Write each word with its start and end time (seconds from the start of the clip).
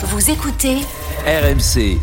Vous 0.00 0.30
écoutez 0.30 0.76
RMC. 1.26 1.98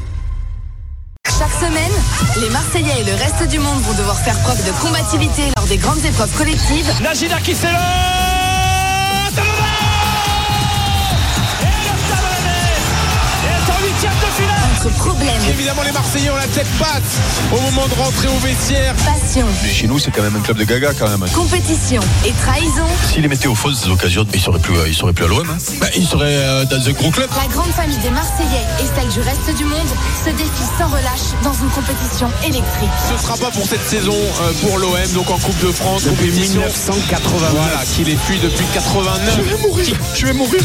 chaque 1.26 1.54
semaine, 1.54 1.92
les 2.42 2.50
Marseillais 2.50 3.02
et 3.02 3.04
le 3.06 3.14
reste 3.14 3.48
du 3.50 3.58
monde 3.58 3.80
vont 3.84 3.94
devoir 3.94 4.18
faire 4.18 4.38
preuve 4.40 4.62
de 4.66 4.72
combativité 4.82 5.44
lors 5.56 5.66
des 5.68 5.78
grandes 5.78 6.04
épreuves 6.04 6.36
collectives. 6.38 6.92
Najida 7.02 7.40
qui 7.40 7.56
problèmes, 14.90 15.30
Évidemment, 15.50 15.84
les 15.84 15.92
Marseillais 15.92 16.30
ont 16.30 16.36
la 16.36 16.48
tête 16.48 16.68
basse 16.80 17.20
au 17.52 17.60
moment 17.62 17.88
de 17.88 17.94
rentrer 17.94 18.28
au 18.28 18.38
vestiaire. 18.40 18.94
passion, 18.96 19.46
Mais 19.64 19.70
chez 19.70 19.88
nous, 19.88 20.00
c'est 20.00 20.12
quand 20.12 20.22
même 20.22 20.36
un 20.36 20.42
club 20.42 20.58
de 20.58 20.64
gaga 20.64 20.94
quand 20.98 21.10
même. 21.10 21.28
compétition 21.32 22.02
et 22.26 22.32
trahison, 22.44 22.86
S'il 23.12 23.22
les 23.22 23.28
mettait 23.28 23.48
au 23.48 23.56
fond 23.56 23.70
de 23.70 23.76
ces 23.76 23.90
occasions, 23.90 24.26
il 24.34 24.40
serait 24.42 24.60
plus, 24.60 24.76
il 24.88 24.94
serait 24.96 25.14
plus 25.14 25.26
à 25.26 25.28
l'OM. 25.28 25.48
Hein. 25.50 25.58
Bah, 25.80 25.88
il 25.96 26.06
serait 26.08 26.36
euh, 26.36 26.66
dans 26.66 26.88
un 26.88 26.92
gros 26.92 27.12
club. 27.12 27.30
la 27.36 27.48
grande 27.54 27.72
famille 27.72 27.98
des 27.98 28.10
Marseillais 28.10 28.66
et 28.82 28.86
celle 28.96 29.10
du 29.10 29.20
reste 29.22 29.58
du 29.58 29.66
monde 29.66 29.88
se 30.24 30.30
défient 30.32 30.72
sans 30.78 30.88
relâche 30.88 31.34
dans 31.44 31.54
une 31.54 31.70
compétition 31.70 32.30
électrique. 32.44 32.90
Ce 33.16 33.22
sera 33.24 33.38
pas 33.38 33.52
pour 33.52 33.66
cette 33.66 33.88
saison 33.88 34.16
euh, 34.16 34.52
pour 34.62 34.78
l'OM, 34.78 34.96
donc 35.14 35.30
en 35.30 35.38
Coupe 35.38 35.60
de 35.66 35.72
France, 35.72 36.04
compétition. 36.04 36.62
1980. 36.62 37.48
Voilà, 37.52 37.84
qui 37.86 38.04
les 38.04 38.16
fuit 38.16 38.40
depuis 38.40 38.66
89. 38.74 39.36
Je 40.16 40.26
vais 40.26 40.34
mourir. 40.34 40.64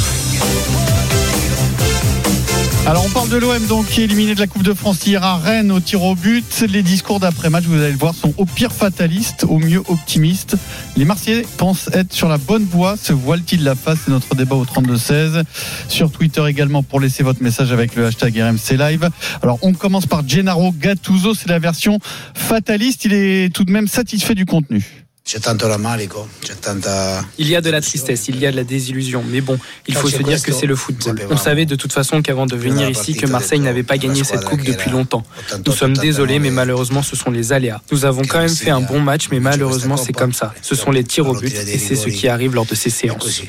Alors 2.86 3.04
on 3.04 3.10
parle 3.10 3.28
de 3.28 3.36
l'OM 3.36 3.66
donc 3.66 3.86
qui 3.86 4.00
est 4.00 4.04
éliminé 4.04 4.34
de 4.34 4.40
la 4.40 4.46
Coupe 4.46 4.64
de 4.64 4.74
France 4.74 5.06
hier 5.06 5.22
à 5.22 5.36
Rennes 5.36 5.70
au 5.70 5.80
tir 5.80 6.02
au 6.02 6.14
but. 6.14 6.64
Les 6.68 6.82
discours 6.82 7.20
d'après-match, 7.20 7.64
vous 7.64 7.76
allez 7.76 7.92
le 7.92 7.98
voir, 7.98 8.14
sont 8.14 8.34
au 8.36 8.46
pire 8.46 8.72
fatalistes, 8.72 9.44
au 9.48 9.58
mieux 9.58 9.82
optimistes. 9.88 10.56
Les 10.96 11.04
Marseillais 11.04 11.46
pensent 11.56 11.88
être 11.92 12.12
sur 12.12 12.28
la 12.28 12.38
bonne 12.38 12.64
voie. 12.64 12.96
Se 12.96 13.12
voile-t-il 13.12 13.62
la 13.62 13.74
face 13.74 13.98
C'est 14.04 14.10
notre 14.10 14.34
débat 14.34 14.56
au 14.56 14.64
32-16. 14.64 15.44
Sur 15.88 16.10
Twitter 16.10 16.42
également 16.48 16.82
pour 16.82 17.00
laisser 17.00 17.22
votre 17.22 17.42
message 17.42 17.70
avec 17.70 17.94
le 17.94 18.06
hashtag 18.06 18.36
RMC 18.40 18.76
Live. 18.76 19.08
Alors 19.42 19.58
on 19.62 19.72
commence 19.72 20.06
par 20.06 20.26
Gennaro 20.26 20.72
Gattuso, 20.72 21.34
c'est 21.34 21.48
la 21.48 21.58
version 21.58 21.98
fataliste. 22.34 23.04
Il 23.04 23.12
est 23.12 23.54
tout 23.54 23.64
de 23.64 23.70
même 23.70 23.88
satisfait 23.88 24.34
du 24.34 24.46
contenu. 24.46 24.99
C'è 25.22 25.38
tanto 25.38 25.68
rammarico, 25.68 26.28
c'è 26.42 26.54
tanta... 26.58 27.24
Il 27.36 27.46
y 27.46 27.54
a 27.54 27.60
de 27.60 27.70
la 27.70 27.80
tristesse, 27.80 28.26
il 28.28 28.38
y 28.40 28.46
a 28.46 28.50
de 28.50 28.56
la 28.56 28.64
désillusion, 28.64 29.22
mais 29.22 29.40
bon, 29.42 29.58
il 29.86 29.94
faut 29.94 30.08
se 30.08 30.22
dire 30.22 30.42
que 30.42 30.50
c'est 30.50 30.66
le 30.66 30.74
football. 30.74 31.14
On 31.30 31.36
savait 31.36 31.66
de 31.66 31.76
toute 31.76 31.92
façon 31.92 32.20
qu'avant 32.22 32.46
de 32.46 32.56
venir 32.56 32.88
ici, 32.88 33.14
que 33.14 33.26
Marseille 33.26 33.60
n'avait 33.60 33.82
pas 33.84 33.98
gagné 33.98 34.24
cette 34.24 34.44
coupe 34.44 34.62
depuis 34.64 34.90
longtemps. 34.90 35.22
Nous 35.66 35.72
sommes 35.72 35.92
désolés, 35.96 36.38
mais 36.40 36.50
malheureusement, 36.50 37.02
ce 37.02 37.14
sont 37.16 37.30
les 37.30 37.52
aléas. 37.52 37.80
Nous 37.92 38.06
avons 38.06 38.22
quand 38.22 38.38
même 38.40 38.48
fait 38.48 38.70
un 38.70 38.80
bon 38.80 38.98
match, 39.00 39.28
mais 39.30 39.40
malheureusement, 39.40 39.96
c'est 39.98 40.14
comme 40.14 40.32
ça. 40.32 40.52
Ce 40.62 40.74
sont 40.74 40.90
les 40.90 41.04
tirs 41.04 41.28
au 41.28 41.34
but, 41.38 41.54
et 41.54 41.78
c'est 41.78 41.96
ce 41.96 42.08
qui 42.08 42.26
arrive 42.26 42.54
lors 42.54 42.66
de 42.66 42.74
ces 42.74 42.90
séances. 42.90 43.42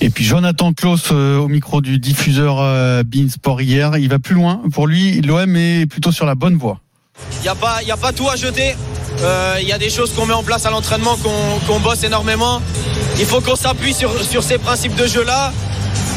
Et 0.00 0.10
puis 0.10 0.24
Jonathan 0.24 0.72
Klaus 0.72 1.10
euh, 1.12 1.36
au 1.38 1.48
micro 1.48 1.80
du 1.80 1.98
diffuseur 1.98 2.60
euh, 2.60 3.02
Bein 3.04 3.28
Sport 3.28 3.60
hier, 3.60 3.96
il 3.98 4.08
va 4.08 4.18
plus 4.18 4.34
loin. 4.34 4.62
Pour 4.72 4.86
lui, 4.88 5.20
l'OM 5.20 5.54
est 5.54 5.86
plutôt 5.86 6.10
sur 6.12 6.26
la 6.26 6.34
bonne 6.34 6.56
voie. 6.56 6.80
Il 7.38 7.42
n'y 7.42 7.48
a, 7.48 7.54
pas- 7.54 7.82
y 7.82 7.90
a 7.90 7.96
pas 7.96 8.12
tout 8.12 8.28
à 8.28 8.36
jeter. 8.36 8.74
Euh, 9.22 9.56
Il 9.60 9.66
y 9.68 9.72
a 9.72 9.78
des 9.78 9.90
choses 9.90 10.12
qu'on 10.14 10.26
met 10.26 10.34
en 10.34 10.42
place 10.42 10.66
à 10.66 10.70
l'entraînement, 10.70 11.16
qu'on 11.66 11.80
bosse 11.80 12.02
énormément. 12.04 12.60
Il 13.18 13.24
faut 13.26 13.40
qu'on 13.40 13.56
s'appuie 13.56 13.94
sur, 13.94 14.10
sur 14.24 14.42
ces 14.42 14.58
principes 14.58 14.94
de 14.94 15.06
jeu-là. 15.06 15.52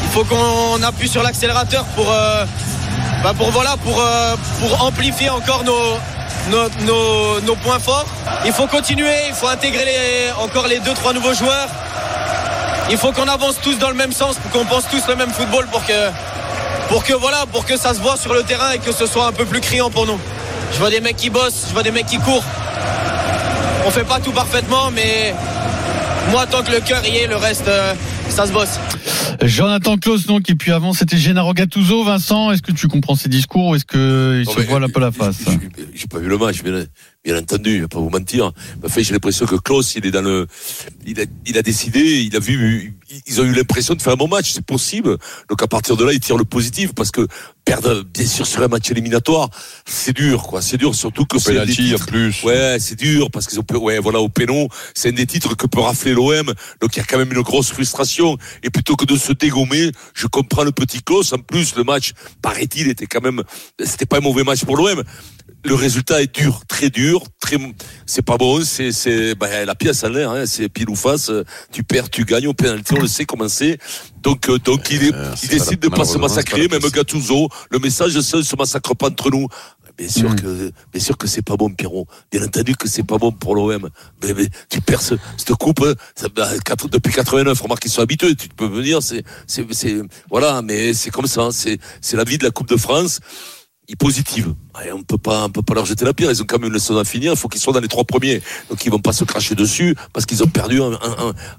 Il 0.04 0.10
faut 0.10 0.24
qu'on 0.24 0.82
appuie 0.82 1.08
sur 1.08 1.22
l'accélérateur 1.22 1.84
pour, 1.96 2.10
euh, 2.12 2.44
bah 3.22 3.32
pour, 3.36 3.50
voilà, 3.52 3.76
pour, 3.82 4.00
euh, 4.00 4.34
pour 4.60 4.84
amplifier 4.84 5.30
encore 5.30 5.62
nos, 5.64 5.98
nos, 6.50 7.40
nos- 7.40 7.56
points 7.56 7.78
forts. 7.78 8.06
Il 8.44 8.52
faut 8.52 8.66
continuer, 8.66 9.14
il 9.28 9.34
faut 9.34 9.46
intégrer 9.48 10.30
encore 10.42 10.66
les 10.66 10.80
deux, 10.80 10.94
trois 10.94 11.12
nouveaux 11.12 11.34
joueurs. 11.34 11.68
Il 12.90 12.96
faut 12.98 13.12
qu'on 13.12 13.28
avance 13.28 13.54
tous 13.62 13.78
dans 13.78 13.88
le 13.88 13.94
même 13.94 14.12
sens, 14.12 14.36
qu'on 14.52 14.64
pense 14.64 14.84
tous 14.90 15.06
le 15.08 15.14
même 15.14 15.30
football 15.30 15.66
pour 15.70 15.84
que, 15.86 16.10
pour 16.88 17.04
que 17.04 17.12
voilà, 17.12 17.44
pour 17.52 17.64
que 17.64 17.76
ça 17.76 17.94
se 17.94 18.00
voit 18.00 18.16
sur 18.16 18.34
le 18.34 18.42
terrain 18.42 18.72
et 18.72 18.78
que 18.78 18.92
ce 18.92 19.06
soit 19.06 19.26
un 19.26 19.32
peu 19.32 19.44
plus 19.44 19.60
criant 19.60 19.90
pour 19.90 20.06
nous. 20.06 20.18
Je 20.72 20.78
vois 20.78 20.90
des 20.90 21.00
mecs 21.00 21.16
qui 21.16 21.30
bossent, 21.30 21.66
je 21.68 21.72
vois 21.72 21.82
des 21.84 21.92
mecs 21.92 22.06
qui 22.06 22.18
courent. 22.18 22.44
On 23.86 23.90
fait 23.90 24.04
pas 24.04 24.20
tout 24.20 24.32
parfaitement, 24.32 24.90
mais 24.90 25.34
moi 26.30 26.46
tant 26.46 26.62
que 26.62 26.70
le 26.70 26.80
cœur 26.80 27.04
y 27.06 27.16
est, 27.18 27.26
le 27.26 27.36
reste, 27.36 27.66
euh, 27.68 27.94
ça 28.28 28.46
se 28.46 28.52
bosse. 28.52 28.78
Jonathan 29.42 29.96
Klaus 29.96 30.26
donc 30.26 30.50
et 30.50 30.54
puis 30.54 30.70
avant 30.70 30.92
c'était 30.92 31.16
Gennaro 31.16 31.54
Gattuso. 31.54 32.04
Vincent, 32.04 32.52
est-ce 32.52 32.62
que 32.62 32.72
tu 32.72 32.88
comprends 32.88 33.14
ces 33.14 33.28
discours 33.30 33.68
ou 33.68 33.74
est-ce 33.74 33.84
que 33.86 34.42
il 34.42 34.46
Non, 34.46 34.52
se 34.54 34.60
voile 34.68 34.84
un 34.84 34.88
peu 34.88 35.00
la 35.00 35.10
face 35.12 35.38
j'ai- 35.94 36.06
pas 36.06 36.18
vu 36.18 36.28
le 36.28 36.36
match, 36.38 36.62
bien, 36.62 36.84
bien 37.24 37.38
entendu, 37.38 37.76
je 37.76 37.80
vais 37.82 37.88
pas 37.88 37.98
vous 37.98 38.10
mentir. 38.10 38.52
En 38.84 38.88
fait, 38.88 39.02
j'ai 39.02 39.12
l'impression 39.12 39.46
que 39.46 39.56
Klaus, 39.56 39.94
il 39.94 40.04
est 40.06 40.10
dans 40.10 40.22
le, 40.22 40.46
il 41.06 41.18
a, 41.20 41.24
il 41.46 41.56
a 41.56 41.62
décidé, 41.62 42.00
il 42.22 42.34
a 42.36 42.40
vu, 42.40 42.94
ils 43.26 43.40
ont 43.40 43.44
eu 43.44 43.52
l'impression 43.52 43.94
de 43.94 44.02
faire 44.02 44.12
un 44.12 44.16
bon 44.16 44.28
match, 44.28 44.52
c'est 44.52 44.64
possible. 44.64 45.16
Donc 45.48 45.62
à 45.62 45.66
partir 45.66 45.96
de 45.96 46.04
là, 46.04 46.12
il 46.12 46.20
tire 46.20 46.36
le 46.36 46.44
positif 46.44 46.92
parce 46.94 47.10
que 47.10 47.26
perdre, 47.64 48.02
bien 48.02 48.26
sûr, 48.26 48.46
sur 48.46 48.62
un 48.62 48.68
match 48.68 48.90
éliminatoire, 48.90 49.48
c'est 49.86 50.12
dur, 50.12 50.44
quoi. 50.44 50.62
C'est 50.62 50.76
dur, 50.76 50.94
surtout 50.94 51.24
que 51.26 51.38
c'est 51.38 51.52
des 51.52 51.60
en 51.60 51.66
titres- 51.66 52.06
plus. 52.06 52.42
Ouais, 52.42 52.78
c'est 52.80 52.96
dur 52.98 53.30
parce 53.30 53.46
qu'ils 53.46 53.60
ont, 53.60 53.64
ouais, 53.78 53.98
voilà, 53.98 54.20
au 54.20 54.28
pénon, 54.28 54.68
c'est 54.94 55.08
un 55.10 55.12
des 55.12 55.26
titres 55.26 55.54
que 55.56 55.66
peut 55.66 55.80
rafler 55.80 56.12
l'OM. 56.12 56.52
Donc 56.80 56.96
il 56.96 56.98
y 56.98 57.02
a 57.02 57.04
quand 57.04 57.18
même 57.18 57.32
une 57.32 57.42
grosse 57.42 57.70
frustration. 57.70 58.36
Et 58.62 58.70
plutôt 58.70 58.96
que 58.96 59.04
de 59.04 59.16
se 59.16 59.32
dégommer, 59.32 59.92
je 60.14 60.26
comprends 60.26 60.64
le 60.64 60.72
petit 60.72 61.02
Klaus. 61.02 61.32
En 61.32 61.38
plus, 61.38 61.74
le 61.76 61.84
match, 61.84 62.12
paraît-il, 62.42 62.88
était 62.88 63.06
quand 63.06 63.20
même, 63.22 63.42
c'était 63.84 64.06
pas 64.06 64.18
un 64.18 64.20
mauvais 64.20 64.44
match 64.44 64.64
pour 64.64 64.76
l'OM. 64.76 65.02
Le 65.64 65.74
résultat 65.74 66.22
est 66.22 66.34
dur, 66.34 66.62
très 66.68 66.90
dur, 66.90 67.22
très, 67.40 67.56
c'est 68.06 68.22
pas 68.22 68.36
bon, 68.36 68.64
c'est, 68.64 68.92
c'est, 68.92 69.34
bah, 69.34 69.64
la 69.64 69.74
pièce 69.74 70.04
à 70.04 70.08
l'air, 70.08 70.30
hein, 70.30 70.46
c'est 70.46 70.68
pile 70.68 70.88
ou 70.90 70.96
face. 70.96 71.30
Tu 71.72 71.82
perds, 71.84 72.10
tu 72.10 72.24
gagnes 72.24 72.46
au 72.48 72.54
pénalty, 72.54 72.94
on 72.96 73.00
le 73.00 73.06
sait 73.08 73.24
comment 73.24 73.48
c'est. 73.48 73.78
Donc, 74.22 74.48
euh, 74.48 74.58
donc 74.58 74.90
il, 74.90 75.04
est, 75.04 75.14
Euh, 75.14 75.34
il 75.42 75.48
décide 75.48 75.82
la- 75.82 75.88
de 75.90 75.94
pas 75.94 76.04
se 76.04 76.18
massacrer, 76.18 76.68
pas 76.68 76.78
même. 76.78 76.90
Gattuso. 76.90 77.48
Le 77.70 77.78
message, 77.78 78.18
c'est 78.20 78.36
ne 78.38 78.42
se 78.42 78.56
massacre 78.56 78.94
pas 78.94 79.08
entre 79.08 79.30
nous. 79.30 79.46
Bien 79.98 80.08
sûr 80.08 80.30
Mm. 80.30 80.36
que, 80.36 80.72
bien 80.92 81.02
sûr 81.02 81.18
que 81.18 81.26
c'est 81.26 81.42
pas 81.42 81.56
bon, 81.56 81.68
Pierrot. 81.70 82.06
Bien 82.32 82.42
entendu 82.44 82.74
que 82.74 82.88
c'est 82.88 83.02
pas 83.02 83.18
bon 83.18 83.32
pour 83.32 83.54
l'OM. 83.54 83.90
Mais, 84.22 84.32
mais 84.34 84.48
tu 84.70 84.80
perds 84.80 85.02
ce- 85.02 85.14
cette 85.36 85.52
coupe, 85.56 85.82
hein, 85.84 85.94
ça, 86.14 86.28
bah, 86.34 86.48
depuis 86.90 87.12
89. 87.12 87.60
Remarque 87.60 87.82
qu'ils 87.82 87.90
sont 87.90 88.00
habitués. 88.00 88.34
Tu 88.34 88.48
peux 88.48 88.66
venir, 88.66 89.02
c'est, 89.02 89.22
c'est, 89.46 89.66
c'est, 89.72 90.00
voilà, 90.30 90.62
mais 90.62 90.94
c'est 90.94 91.10
comme 91.10 91.26
ça. 91.26 91.42
hein, 91.42 91.50
C'est, 91.52 91.78
c'est 92.00 92.16
la 92.16 92.24
vie 92.24 92.38
de 92.38 92.44
la 92.44 92.50
Coupe 92.50 92.68
de 92.68 92.76
France. 92.76 93.20
Ils 93.88 93.96
positive. 93.96 94.54
On 94.94 95.02
peut 95.02 95.18
pas, 95.18 95.44
on 95.44 95.48
peut 95.50 95.62
pas 95.62 95.74
leur 95.74 95.86
jeter 95.86 96.04
la 96.04 96.12
pierre. 96.14 96.30
Ils 96.30 96.42
ont 96.42 96.44
quand 96.46 96.58
même 96.58 96.68
une 96.68 96.72
leçon 96.74 96.96
à 96.96 97.04
finir. 97.04 97.32
Il 97.32 97.38
faut 97.38 97.48
qu'ils 97.48 97.60
soient 97.60 97.72
dans 97.72 97.80
les 97.80 97.88
trois 97.88 98.04
premiers. 98.04 98.40
Donc 98.68 98.84
ils 98.84 98.90
vont 98.90 98.98
pas 98.98 99.12
se 99.12 99.24
cracher 99.24 99.54
dessus 99.54 99.94
parce 100.12 100.26
qu'ils 100.26 100.42
ont 100.42 100.46
perdu 100.48 100.80
en, 100.80 100.92
en- 100.92 100.98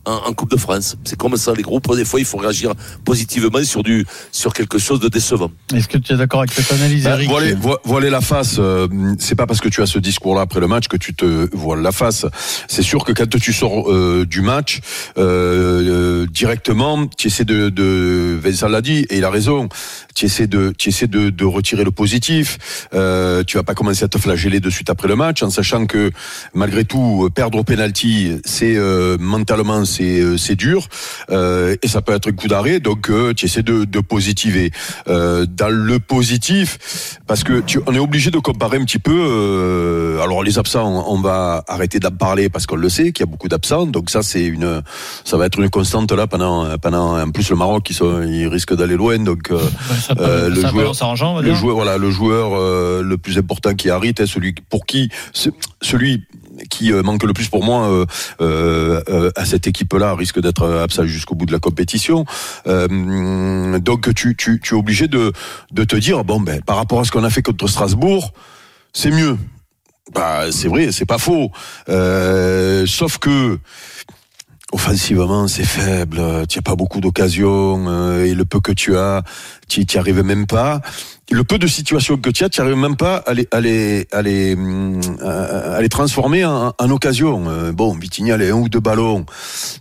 en- 0.05 0.11
en 0.27 0.33
Coupe 0.33 0.51
de 0.51 0.57
France. 0.57 0.95
C'est 1.03 1.17
comme 1.17 1.35
ça, 1.37 1.53
les 1.53 1.63
groupes. 1.63 1.93
Des 1.95 2.05
fois, 2.05 2.19
il 2.19 2.25
faut 2.25 2.37
réagir 2.37 2.73
positivement 3.05 3.63
sur 3.63 3.83
du, 3.83 4.05
sur 4.31 4.53
quelque 4.53 4.77
chose 4.79 4.99
de 4.99 5.07
décevant. 5.09 5.51
Est-ce 5.73 5.87
que 5.87 5.97
tu 5.97 6.13
es 6.13 6.17
d'accord 6.17 6.39
avec 6.41 6.51
cette 6.53 6.71
analyse, 6.71 7.03
Bah, 7.03 7.11
Eric 7.15 7.29
voiler, 7.29 7.53
vo- 7.53 7.77
voiler 7.83 8.09
la 8.09 8.21
face, 8.21 8.55
euh, 8.59 8.87
c'est 9.19 9.35
pas 9.35 9.45
parce 9.47 9.59
que 9.61 9.69
tu 9.69 9.81
as 9.81 9.85
ce 9.85 9.99
discours-là 9.99 10.41
après 10.41 10.59
le 10.59 10.67
match 10.67 10.87
que 10.87 10.97
tu 10.97 11.13
te 11.13 11.49
voiles 11.55 11.81
la 11.81 11.91
face. 11.91 12.25
C'est 12.67 12.81
sûr 12.83 13.03
que 13.03 13.11
quand 13.11 13.29
tu 13.39 13.53
sors 13.53 13.91
euh, 13.91 14.25
du 14.25 14.41
match, 14.41 14.79
euh, 15.17 16.23
euh, 16.23 16.27
directement, 16.27 17.07
tu 17.17 17.27
essaies 17.27 17.45
de, 17.45 17.69
de 17.69 18.39
Vincent 18.41 18.67
l'a 18.67 18.81
dit 18.81 19.05
et 19.09 19.17
il 19.17 19.23
a 19.25 19.29
raison. 19.29 19.67
Tu 20.15 20.25
essaies 20.25 20.47
de, 20.47 20.73
tu 20.77 20.89
essaies 20.89 21.07
de, 21.07 21.29
de 21.29 21.45
retirer 21.45 21.83
le 21.83 21.91
positif. 21.91 22.57
Euh, 22.93 23.10
tu 23.47 23.57
vas 23.57 23.63
pas 23.63 23.73
commencer 23.75 24.03
à 24.03 24.07
te 24.07 24.17
flageller 24.17 24.59
de 24.59 24.69
suite 24.69 24.89
après 24.89 25.07
le 25.07 25.15
match, 25.15 25.43
en 25.43 25.49
sachant 25.49 25.85
que 25.85 26.11
malgré 26.53 26.83
tout, 26.85 27.23
euh, 27.25 27.29
perdre 27.29 27.57
au 27.59 27.63
penalty, 27.63 28.39
c'est 28.45 28.75
euh, 28.75 29.17
mentalement 29.19 29.85
c'est 29.85 30.19
euh, 30.21 30.37
c'est 30.37 30.55
dur 30.55 30.87
euh, 31.29 31.75
et 31.81 31.87
ça 31.87 32.01
peut 32.01 32.13
être 32.13 32.29
un 32.29 32.33
coup 32.33 32.47
d'arrêt. 32.47 32.79
Donc 32.79 33.09
euh, 33.09 33.33
tu 33.33 33.45
essaies 33.45 33.63
de, 33.63 33.85
de 33.85 33.99
positiver. 33.99 34.71
Euh, 35.07 35.45
dans 35.47 35.69
le 35.69 35.99
positif, 35.99 37.19
parce 37.27 37.43
que 37.43 37.61
tu, 37.61 37.79
on 37.87 37.93
est 37.93 37.99
obligé 37.99 38.31
de 38.31 38.39
comparer 38.39 38.77
un 38.77 38.85
petit 38.85 38.99
peu. 38.99 39.11
euh, 39.13 40.21
alors 40.21 40.43
les 40.43 40.57
absents, 40.59 40.87
on, 40.87 41.15
on 41.17 41.21
va 41.21 41.63
arrêter 41.67 41.99
d'en 41.99 42.11
parler 42.11 42.49
parce 42.49 42.65
qu'on 42.65 42.75
le 42.75 42.89
sait 42.89 43.11
qu'il 43.11 43.25
y 43.25 43.27
a 43.29 43.31
beaucoup 43.31 43.47
d'absents. 43.47 43.85
Donc 43.85 44.09
ça 44.09 44.21
c'est 44.23 44.43
une, 44.45 44.81
ça 45.25 45.37
va 45.37 45.45
être 45.45 45.59
une 45.59 45.69
constante 45.69 46.11
là 46.11 46.27
pendant 46.27 46.77
pendant. 46.77 47.19
En 47.21 47.31
plus 47.31 47.49
le 47.49 47.55
Maroc, 47.55 47.89
ils 47.89 47.93
sont, 47.95 48.21
ils 48.23 48.47
risquent 48.47 48.75
d'aller 48.75 48.95
loin. 48.95 49.17
Donc 49.19 49.51
euh, 49.51 49.59
Ça 50.07 50.15
peut- 50.15 50.23
euh, 50.23 50.49
le 50.49 50.61
joueur- 50.71 50.93
en 51.01 51.41
le 51.41 51.47
joueur, 51.55 51.75
voilà, 51.75 51.97
le 51.97 52.09
joueur 52.11 52.51
euh, 52.91 53.03
le 53.03 53.17
plus 53.17 53.37
important 53.37 53.73
qui 53.75 53.89
arrive, 53.89 54.13
est 54.19 54.25
celui 54.25 54.53
pour 54.69 54.85
qui, 54.85 55.09
ce- 55.33 55.49
celui 55.81 56.25
qui 56.69 56.91
euh, 56.91 57.01
manque 57.01 57.23
le 57.23 57.33
plus 57.33 57.47
pour 57.49 57.63
moi 57.63 58.05
euh, 58.41 59.31
à 59.35 59.45
cette 59.45 59.67
équipe-là 59.67 60.15
risque 60.15 60.39
d'être 60.41 60.67
absent 60.69 61.05
jusqu'au 61.05 61.35
bout 61.35 61.45
de 61.45 61.51
la 61.51 61.59
compétition. 61.59 62.25
Donc 62.67 64.13
tu, 64.13 64.35
es 64.39 64.73
obligé 64.73 65.07
de, 65.07 65.31
te 65.73 65.95
dire 65.95 66.23
bon 66.23 66.39
ben 66.39 66.61
par 66.61 66.75
rapport 66.75 66.99
à 66.99 67.03
ce 67.05 67.11
qu'on 67.11 67.23
a 67.23 67.29
fait 67.29 67.41
contre 67.41 67.67
Strasbourg, 67.67 68.33
c'est 68.93 69.11
mieux. 69.11 69.37
Bah 70.13 70.51
c'est 70.51 70.67
vrai, 70.67 70.91
c'est 70.91 71.05
pas 71.05 71.17
faux. 71.17 71.51
Sauf 71.87 73.17
que 73.17 73.57
offensivement, 74.73 75.47
c'est 75.47 75.65
faible. 75.65 76.21
Tu 76.47 76.57
n'as 76.59 76.63
pas 76.63 76.75
beaucoup 76.75 77.01
d'occasions 77.01 78.21
et 78.23 78.33
le 78.33 78.45
peu 78.45 78.59
que 78.59 78.71
tu 78.71 78.97
as, 78.97 79.23
tu 79.67 79.81
n'y 79.81 79.97
arrives 79.97 80.21
même 80.23 80.47
pas. 80.47 80.81
Le 81.31 81.43
peu 81.45 81.57
de 81.57 81.67
situations 81.67 82.17
que 82.17 82.29
tu 82.29 82.43
as, 82.43 82.49
tu 82.49 82.59
n'arrives 82.59 82.75
même 82.75 82.97
pas 82.97 83.17
à 83.17 83.33
les, 83.33 83.47
à 83.51 83.61
les, 83.61 84.05
à 84.11 84.21
les, 84.21 84.53
hum, 84.53 84.99
à 85.21 85.81
les 85.81 85.89
transformer 85.89 86.43
en, 86.45 86.73
occasion. 86.89 87.45
Euh, 87.47 87.71
bon, 87.71 87.97
Vitinha, 87.97 88.35
il 88.35 88.43
a 88.43 88.53
un 88.53 88.59
ou 88.59 88.67
deux 88.67 88.79
ballons. 88.81 89.25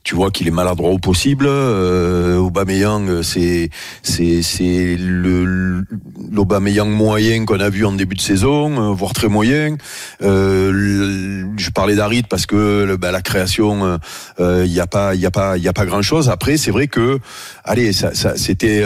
Tu 0.05 0.14
vois 0.14 0.31
qu'il 0.31 0.47
est 0.47 0.52
maladroit 0.52 0.91
au 0.91 0.99
possible. 0.99 1.47
Euh, 1.49 2.37
Aubameyang, 2.37 3.23
c'est, 3.23 3.70
c'est, 4.02 4.43
c'est 4.43 4.97
le, 4.97 5.85
l'Aubameyang 6.31 6.88
moyen 6.88 7.44
qu'on 7.44 7.61
a 7.61 7.69
vu 7.69 7.85
en 7.85 7.93
début 7.93 8.17
de 8.17 8.20
saison, 8.20 8.91
euh, 8.91 8.94
voire 8.94 9.12
très 9.12 9.29
moyen. 9.29 9.76
Euh, 10.23 11.44
je 11.56 11.70
parlais 11.70 11.96
d'Arid 11.96 12.26
parce 12.29 12.46
que 12.46 12.96
ben, 12.96 13.11
la 13.11 13.23
création, 13.23 13.99
il 14.38 14.70
n'y 14.70 14.81
a 14.81 14.87
pas, 14.87 15.14
il 15.17 15.26
a 15.26 15.31
pas, 15.31 15.58
il 15.58 15.67
a 15.67 15.73
pas 15.73 15.87
grand 15.87 16.03
chose. 16.03 16.29
Après, 16.29 16.56
c'est 16.56 16.70
vrai 16.70 16.87
que, 16.87 17.19
allez, 17.64 17.93
ça, 17.93 18.14
ça 18.14 18.37
c'était 18.37 18.85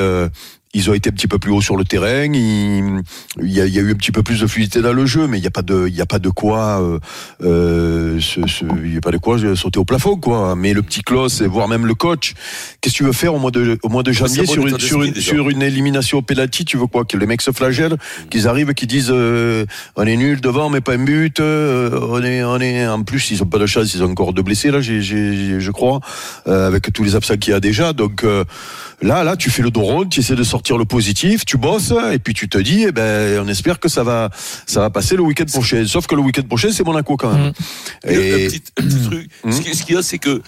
ils 0.74 0.90
ont 0.90 0.94
été 0.94 1.10
un 1.10 1.12
petit 1.12 1.28
peu 1.28 1.38
plus 1.38 1.52
haut 1.52 1.60
sur 1.60 1.76
le 1.76 1.84
terrain. 1.84 2.24
Il, 2.24 3.02
y, 3.42 3.60
a, 3.60 3.66
il 3.66 3.74
y, 3.74 3.78
a, 3.78 3.82
eu 3.82 3.92
un 3.92 3.94
petit 3.94 4.12
peu 4.12 4.22
plus 4.22 4.40
de 4.40 4.46
fluidité 4.46 4.82
dans 4.82 4.92
le 4.92 5.06
jeu, 5.06 5.26
mais 5.28 5.38
il 5.38 5.40
n'y 5.40 5.46
a 5.46 5.52
pas 5.52 5.62
de, 5.62 5.86
il 5.88 5.94
y 5.94 6.00
a 6.00 6.06
pas 6.06 6.18
de 6.18 6.28
quoi, 6.28 6.82
euh, 6.82 6.98
euh, 7.42 8.20
il 8.82 8.94
y 8.94 8.96
a 8.96 9.00
pas 9.00 9.12
de 9.12 9.18
quoi 9.18 9.38
sauter 9.54 9.78
au 9.78 9.84
plafond, 9.84 10.16
quoi. 10.16 10.56
Mais 10.56 10.72
le 10.72 10.82
petit 10.82 11.02
Klaus, 11.02 11.42
voire 11.42 11.68
même 11.68 11.86
le 11.86 11.94
coach, 11.94 12.34
qu'est-ce 12.80 12.94
que 12.94 12.98
tu 12.98 13.04
veux 13.04 13.12
faire 13.12 13.34
au 13.34 13.38
mois 13.38 13.50
de, 13.50 13.78
au 13.82 13.88
mois 13.88 14.02
de 14.02 14.12
janvier 14.12 14.46
sur, 14.46 14.66
une, 14.66 14.78
sur, 14.78 15.02
une, 15.02 15.14
sur 15.14 15.48
une 15.48 15.62
élimination 15.62 16.18
au 16.18 16.22
penalty 16.22 16.64
Tu 16.64 16.76
veux 16.76 16.86
quoi? 16.86 17.04
Que 17.04 17.16
les 17.16 17.26
mecs 17.26 17.42
se 17.42 17.52
flagellent, 17.52 17.96
qu'ils 18.30 18.48
arrivent, 18.48 18.74
qu'ils 18.74 18.88
disent, 18.88 19.10
euh, 19.10 19.66
on 19.96 20.06
est 20.06 20.16
nul 20.16 20.40
devant, 20.40 20.70
mais 20.70 20.80
pas 20.80 20.94
un 20.94 21.04
but. 21.04 21.38
Euh, 21.38 22.00
on 22.08 22.22
est, 22.22 22.42
on 22.42 22.58
est. 22.58 22.86
En 22.86 23.02
plus, 23.02 23.30
ils 23.30 23.42
ont 23.42 23.46
pas 23.46 23.58
de 23.58 23.66
chance, 23.66 23.94
ils 23.94 24.02
ont 24.02 24.10
encore 24.10 24.32
deux 24.32 24.42
blessés 24.42 24.70
là, 24.70 24.80
j'ai, 24.80 25.00
je 25.00 25.70
crois, 25.70 26.00
euh, 26.48 26.66
avec 26.66 26.92
tous 26.92 27.04
les 27.04 27.14
absents 27.14 27.36
qu'il 27.36 27.52
y 27.52 27.56
a 27.56 27.60
déjà. 27.60 27.92
Donc 27.92 28.24
là, 29.02 29.24
là, 29.24 29.36
tu 29.36 29.50
fais 29.50 29.62
le 29.62 29.70
dos 29.70 29.82
rond, 29.82 30.04
tu 30.04 30.20
essaies 30.20 30.34
de 30.34 30.42
sortir 30.42 30.63
le 30.72 30.84
positif, 30.84 31.44
tu 31.44 31.58
bosses 31.58 31.93
et 32.12 32.19
puis 32.19 32.34
tu 32.34 32.49
te 32.49 32.58
dis, 32.58 32.84
eh 32.88 32.93
ben, 32.93 33.40
on 33.44 33.49
espère 33.49 33.78
que 33.78 33.88
ça 33.88 34.02
va, 34.02 34.31
ça 34.66 34.81
va 34.81 34.90
passer 34.90 35.16
le 35.16 35.22
week-end 35.22 35.44
prochain. 35.46 35.84
Sauf 35.87 36.06
que 36.06 36.14
le 36.14 36.22
week-end 36.22 36.43
prochain, 36.43 36.70
c'est 36.72 36.84
Monaco 36.84 37.16
quand 37.16 37.32
même. 37.32 37.49
Mmh. 37.49 38.11
Et, 38.11 38.46
un 38.46 38.49
petit, 38.49 38.62
truc, 39.05 39.31
mmh. 39.44 39.52
ce 39.52 39.82
qu'il 39.84 39.94
y 39.94 39.99
a, 39.99 40.02
c'est 40.02 40.19
que 40.19 40.43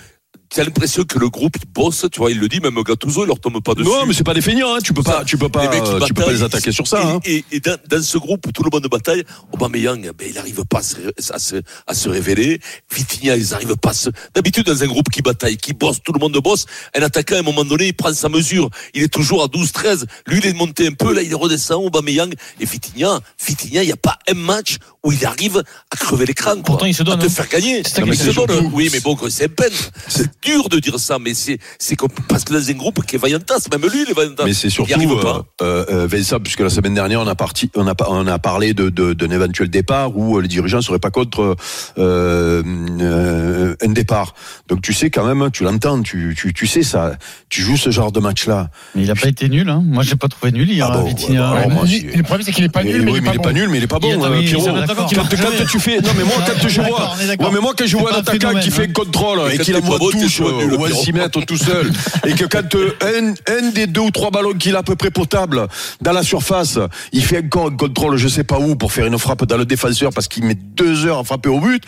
tu 0.50 0.60
as 0.60 0.64
l'impression 0.64 1.04
que 1.04 1.18
le 1.18 1.28
groupe 1.28 1.56
bosse, 1.74 2.06
tu 2.10 2.20
vois, 2.20 2.30
il 2.30 2.38
le 2.38 2.48
dit, 2.48 2.60
même 2.60 2.74
Gattuso, 2.82 3.24
il 3.24 3.28
leur 3.28 3.40
tombe 3.40 3.60
pas 3.62 3.74
dessus. 3.74 3.88
Non, 3.88 4.06
mais 4.06 4.14
c'est 4.14 4.24
pas 4.24 4.34
des 4.34 4.40
feignants, 4.40 4.74
hein. 4.74 4.78
tu 4.82 4.92
peux 4.92 5.02
pas, 5.02 5.24
tu 5.24 5.36
peux 5.38 5.48
pas, 5.48 5.68
tu 5.68 6.14
peux 6.14 6.24
pas 6.24 6.32
les 6.32 6.42
attaquer 6.42 6.72
sur 6.72 6.86
ça. 6.86 7.00
Et, 7.00 7.06
hein. 7.06 7.20
et, 7.24 7.44
et 7.52 7.60
dans, 7.60 7.76
dans, 7.88 8.02
ce 8.02 8.18
groupe, 8.18 8.52
tout 8.52 8.62
le 8.62 8.70
monde 8.72 8.82
de 8.82 8.88
bataille, 8.88 9.24
Aubameyang, 9.52 10.12
ben, 10.16 10.28
il 10.28 10.34
n'arrive 10.34 10.64
pas 10.64 10.78
à 10.78 10.82
se, 10.82 10.96
à, 11.32 11.38
se, 11.38 11.56
à 11.86 11.94
se, 11.94 12.08
révéler. 12.08 12.60
Vitinha, 12.92 13.36
ils 13.36 13.50
n'arrivent 13.50 13.76
pas 13.76 13.90
à 13.90 13.94
se... 13.94 14.10
D'habitude, 14.34 14.66
dans 14.66 14.82
un 14.82 14.86
groupe 14.86 15.08
qui 15.10 15.22
bataille, 15.22 15.56
qui 15.56 15.72
bosse, 15.72 16.02
tout 16.02 16.12
le 16.12 16.20
monde 16.20 16.36
bosse, 16.38 16.66
un 16.94 17.02
attaquant, 17.02 17.36
à 17.36 17.38
un 17.40 17.42
moment 17.42 17.64
donné, 17.64 17.88
il 17.88 17.94
prend 17.94 18.12
sa 18.14 18.28
mesure. 18.28 18.70
Il 18.94 19.02
est 19.02 19.12
toujours 19.12 19.42
à 19.42 19.48
12, 19.48 19.72
13. 19.72 20.06
Lui, 20.26 20.38
il 20.38 20.46
est 20.46 20.52
monté 20.52 20.86
un 20.86 20.92
peu, 20.92 21.12
là, 21.12 21.22
il 21.22 21.34
redescend, 21.34 21.84
Aubameyang. 21.84 22.32
Et 22.60 22.64
Vitinha, 22.64 23.20
Vitinha, 23.44 23.82
il 23.82 23.86
n'y 23.86 23.92
a 23.92 23.96
pas 23.96 24.18
un 24.28 24.34
match 24.34 24.76
où 25.06 25.12
il 25.12 25.24
arrive 25.24 25.62
à 25.92 25.96
crever 25.96 26.26
l'écran. 26.26 26.60
Pourtant, 26.64 26.86
il 26.86 26.94
se 26.94 27.04
donne. 27.04 27.14
À 27.14 27.22
te 27.22 27.26
hein. 27.26 27.30
faire 27.30 27.48
gagner. 27.48 27.82
C'est 27.86 28.04
il 28.04 28.16
se 28.16 28.32
donne. 28.32 28.70
Oui, 28.72 28.90
mais 28.92 29.00
bon, 29.00 29.16
c'est 29.28 29.48
peine. 29.48 29.72
C'est 30.08 30.28
dur 30.42 30.68
de 30.68 30.80
dire 30.80 30.98
ça, 30.98 31.18
mais 31.20 31.32
c'est, 31.32 31.58
c'est 31.78 31.96
parce 32.28 32.44
que 32.44 32.52
dans 32.52 32.68
un 32.68 32.72
groupe 32.72 33.04
qui 33.06 33.14
est 33.14 33.18
vaillantasse, 33.18 33.70
même 33.70 33.82
lui, 33.82 34.02
il 34.02 34.10
est 34.10 34.14
vaillantasse. 34.14 34.46
Mais 34.46 34.52
c'est 34.52 34.68
surtout, 34.68 35.00
il 35.00 35.08
pas. 35.20 35.44
Euh, 35.62 35.84
euh, 35.90 36.06
Vincent, 36.08 36.40
puisque 36.40 36.60
la 36.60 36.70
semaine 36.70 36.94
dernière, 36.94 37.20
on 37.20 37.26
a 37.28 37.36
parti, 37.36 37.70
on 37.76 37.86
a, 37.86 37.94
on 38.08 38.26
a 38.26 38.38
parlé 38.40 38.74
de, 38.74 38.88
de, 38.88 39.12
d'un 39.12 39.30
éventuel 39.30 39.68
départ 39.68 40.16
où 40.16 40.40
les 40.40 40.48
dirigeants 40.48 40.82
seraient 40.82 40.98
pas 40.98 41.10
contre, 41.10 41.56
euh, 41.98 42.62
euh, 43.00 43.76
un 43.80 43.92
départ. 43.92 44.34
Donc 44.68 44.82
tu 44.82 44.92
sais 44.92 45.10
quand 45.10 45.24
même, 45.24 45.50
tu 45.52 45.62
l'entends, 45.62 46.02
tu, 46.02 46.34
tu, 46.36 46.52
tu 46.52 46.66
sais 46.66 46.82
ça, 46.82 47.16
tu 47.48 47.62
joues 47.62 47.76
ce 47.76 47.90
genre 47.90 48.10
de 48.10 48.20
match-là. 48.20 48.70
Mais 48.94 49.02
il 49.04 49.10
a 49.10 49.14
pas 49.14 49.28
été 49.28 49.48
nul, 49.48 49.68
hein. 49.68 49.82
Moi, 49.84 50.02
j'ai 50.02 50.16
pas 50.16 50.28
trouvé 50.28 50.50
nul 50.50 50.68
hier, 50.68 50.88
ah 50.90 50.98
bon, 50.98 51.06
le 51.06 52.22
problème, 52.22 52.44
c'est 52.44 52.52
qu'il 52.52 52.64
est 52.64 52.68
pas 52.68 52.82
nul, 52.82 53.02
mais, 53.02 53.12
oui, 53.12 53.20
il, 53.22 53.28
est 53.28 53.38
pas, 53.38 53.52
nul, 53.52 53.68
mais 53.68 53.78
il 53.78 53.84
est 53.84 53.86
pas 53.86 53.98
bon, 53.98 54.24
hein, 54.24 54.40
Pierrot. 54.40 54.68
Quand, 54.96 55.64
tu 55.70 55.78
fais, 55.78 56.00
non, 56.00 56.10
mais 56.16 56.24
moi, 56.24 56.34
quand 56.46 56.68
je 56.68 56.80
vois, 56.80 57.14
mais 57.52 57.60
moi, 57.60 57.74
quand 57.76 57.86
je 57.86 57.96
vois 57.96 58.14
un 58.14 58.18
attaquant 58.20 58.58
qui 58.60 58.70
fait 58.70 58.84
un 58.88 58.92
contrôle 58.92 59.52
et 59.52 59.58
qu'il 59.58 59.76
envoie 59.76 59.98
touche 59.98 60.40
ou 60.40 60.84
un 60.84 60.90
6 60.90 61.12
mètres 61.12 61.40
tout 61.42 61.56
seul, 61.56 61.92
et 62.26 62.32
que 62.32 62.44
quand 62.44 62.74
un, 62.74 63.34
un 63.52 63.70
des 63.70 63.86
deux 63.86 64.00
ou 64.00 64.10
trois 64.10 64.30
ballons 64.30 64.54
qu'il 64.54 64.74
a 64.76 64.80
à 64.80 64.82
peu 64.82 64.96
près 64.96 65.10
potable 65.10 65.66
dans 66.00 66.12
la 66.12 66.22
surface, 66.22 66.78
il 67.12 67.24
fait 67.24 67.44
encore 67.44 67.68
un 67.68 67.76
contrôle, 67.76 68.16
je 68.16 68.28
sais 68.28 68.44
pas 68.44 68.58
où, 68.58 68.76
pour 68.76 68.92
faire 68.92 69.06
une 69.06 69.18
frappe 69.18 69.44
dans 69.44 69.56
le 69.56 69.64
défenseur 69.64 70.12
parce 70.12 70.28
qu'il 70.28 70.44
met 70.44 70.54
deux 70.54 71.06
heures 71.06 71.18
à 71.18 71.24
frapper 71.24 71.48
au 71.48 71.60
but. 71.60 71.82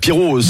Pierrot, 0.00 0.40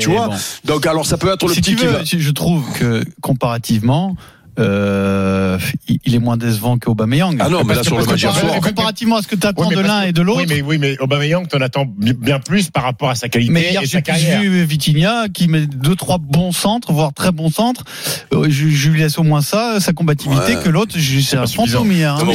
tu 0.00 0.10
vois. 0.10 0.30
Donc 0.64 0.86
alors 0.86 1.06
ça 1.06 1.16
peut 1.18 1.32
être 1.32 1.46
le 1.46 1.54
petit 1.54 1.76
qui 2.04 2.20
Je 2.20 2.30
trouve 2.30 2.64
que 2.78 3.04
comparativement, 3.20 4.16
euh, 4.58 5.58
il 6.04 6.14
est 6.14 6.18
moins 6.18 6.36
décevant 6.36 6.78
qu'Aubameyang. 6.78 7.38
Ah 7.40 7.48
non, 7.48 7.64
mais 7.64 7.74
là 7.74 7.82
sur 7.82 7.98
le 7.98 8.04
match 8.04 8.24
comparativement 8.62 9.16
à 9.16 9.22
ce 9.22 9.28
que 9.28 9.36
tu 9.36 9.46
attends 9.46 9.68
de 9.68 9.80
l'un 9.80 10.02
et 10.02 10.12
de 10.12 10.22
l'autre. 10.22 10.40
Oui, 10.40 10.46
mais 10.48 10.62
oui, 10.62 10.78
mais 10.78 10.98
Aubameyang, 10.98 11.48
t'en 11.48 11.60
attends 11.60 11.86
bien 11.86 12.38
plus 12.38 12.70
par 12.70 12.82
rapport 12.82 13.10
à 13.10 13.14
sa 13.14 13.28
qualité 13.28 13.52
mais 13.52 13.70
hier, 13.70 13.82
et 13.82 13.86
sa 13.86 14.02
carrière. 14.02 14.42
J'ai 14.42 14.48
vu 14.48 14.64
Vitinha 14.64 15.28
qui 15.32 15.48
met 15.48 15.66
deux 15.66 15.96
trois 15.96 16.18
bons 16.18 16.52
centres, 16.52 16.92
voire 16.92 17.12
très 17.12 17.32
bons 17.32 17.50
centres. 17.50 17.84
Euh, 18.32 18.46
je, 18.48 18.68
je 18.68 18.90
lui 18.90 19.00
laisse 19.00 19.18
au 19.18 19.22
moins 19.22 19.42
ça, 19.42 19.80
sa 19.80 19.92
combativité, 19.92 20.56
ouais. 20.56 20.62
que 20.62 20.68
l'autre, 20.68 20.94
c'est 20.98 21.36
un 21.36 21.46
fantôme 21.46 21.92
hier. 21.92 22.14
Hein. 22.14 22.26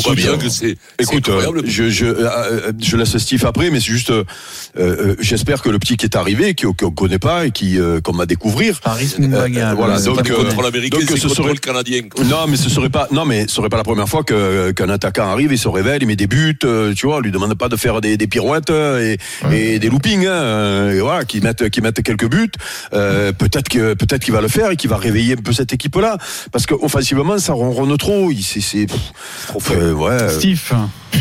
C'est 0.50 0.78
écoute, 1.00 1.30
euh, 1.30 1.62
je, 1.66 1.90
je, 1.90 2.06
euh, 2.06 2.72
je 2.80 2.98
laisse 2.98 3.18
Steve 3.18 3.46
après, 3.46 3.69
mais 3.69 3.80
c'est 3.80 3.92
juste, 3.92 4.12
euh, 4.12 5.16
j'espère 5.19 5.62
que 5.62 5.69
le 5.69 5.80
petit 5.80 5.98
qui 5.98 6.06
est 6.06 6.16
arrivé, 6.16 6.56
qu'on 6.56 6.92
connaît 6.92 7.19
pas 7.19 7.46
et 7.46 7.52
qui 7.52 7.78
qu'on 8.04 8.14
va 8.14 8.25
découvrir. 8.25 8.80
Paris 8.81 9.16
Voilà, 9.18 10.00
donc, 10.00 10.28
l'Américain, 10.64 10.98
c'est 11.08 11.28
contre 11.28 11.48
le 11.48 11.56
Canadien. 11.56 12.02
Non, 12.30 12.45
mais 12.48 12.57
ce 12.57 12.69
serait 12.69 12.89
pas, 12.89 13.07
non, 13.12 13.25
mais 13.25 13.48
ce 13.48 13.56
serait 13.56 13.69
pas 13.69 13.77
la 13.77 13.83
première 13.83 14.07
fois 14.09 14.24
que 14.24 14.71
qu'un 14.71 14.89
attaquant 14.89 15.30
arrive, 15.30 15.51
il 15.51 15.57
se 15.57 15.68
révèle, 15.68 16.01
il 16.04 16.07
met 16.07 16.15
des 16.15 16.27
buts, 16.27 16.57
euh, 16.63 16.94
tu 16.94 17.07
vois, 17.07 17.18
on 17.18 17.19
lui 17.19 17.31
demande 17.31 17.54
pas 17.56 17.69
de 17.69 17.75
faire 17.75 18.01
des, 18.01 18.18
des 18.18 18.27
pirouettes 18.27 18.69
euh, 18.69 19.15
et, 19.51 19.74
et 19.74 19.80
des 19.80 19.89
loopings, 19.89 20.25
hein, 20.25 20.31
euh, 20.31 20.94
et 20.94 21.00
voilà, 21.00 21.25
qui 21.25 21.39
mettent 21.42 21.69
qui 21.69 21.81
mettent 21.81 22.04
quelques 22.04 22.30
buts. 22.30 22.51
Euh, 22.94 23.31
peut-être 23.31 23.69
que 23.69 23.94
peut-être 23.94 24.24
qu'il 24.24 24.33
va 24.33 24.42
le 24.42 24.48
faire 24.48 24.71
et 24.71 24.75
qu'il 24.75 24.89
va 24.89 24.98
réveiller 24.98 25.33
un 25.33 25.42
peu 25.42 25.54
cette 25.54 25.74
équipe-là, 25.74 26.18
parce 26.51 26.65
qu'offensivement, 26.65 27.38
ça 27.39 27.54
ronronne 27.54 27.98
trop. 27.98 28.31
C'est 28.42 28.62
c'est 28.62 28.88
trop 29.48 29.59
fait. 29.59 29.92
ouais. 29.92 30.30
Steve. 30.30 30.74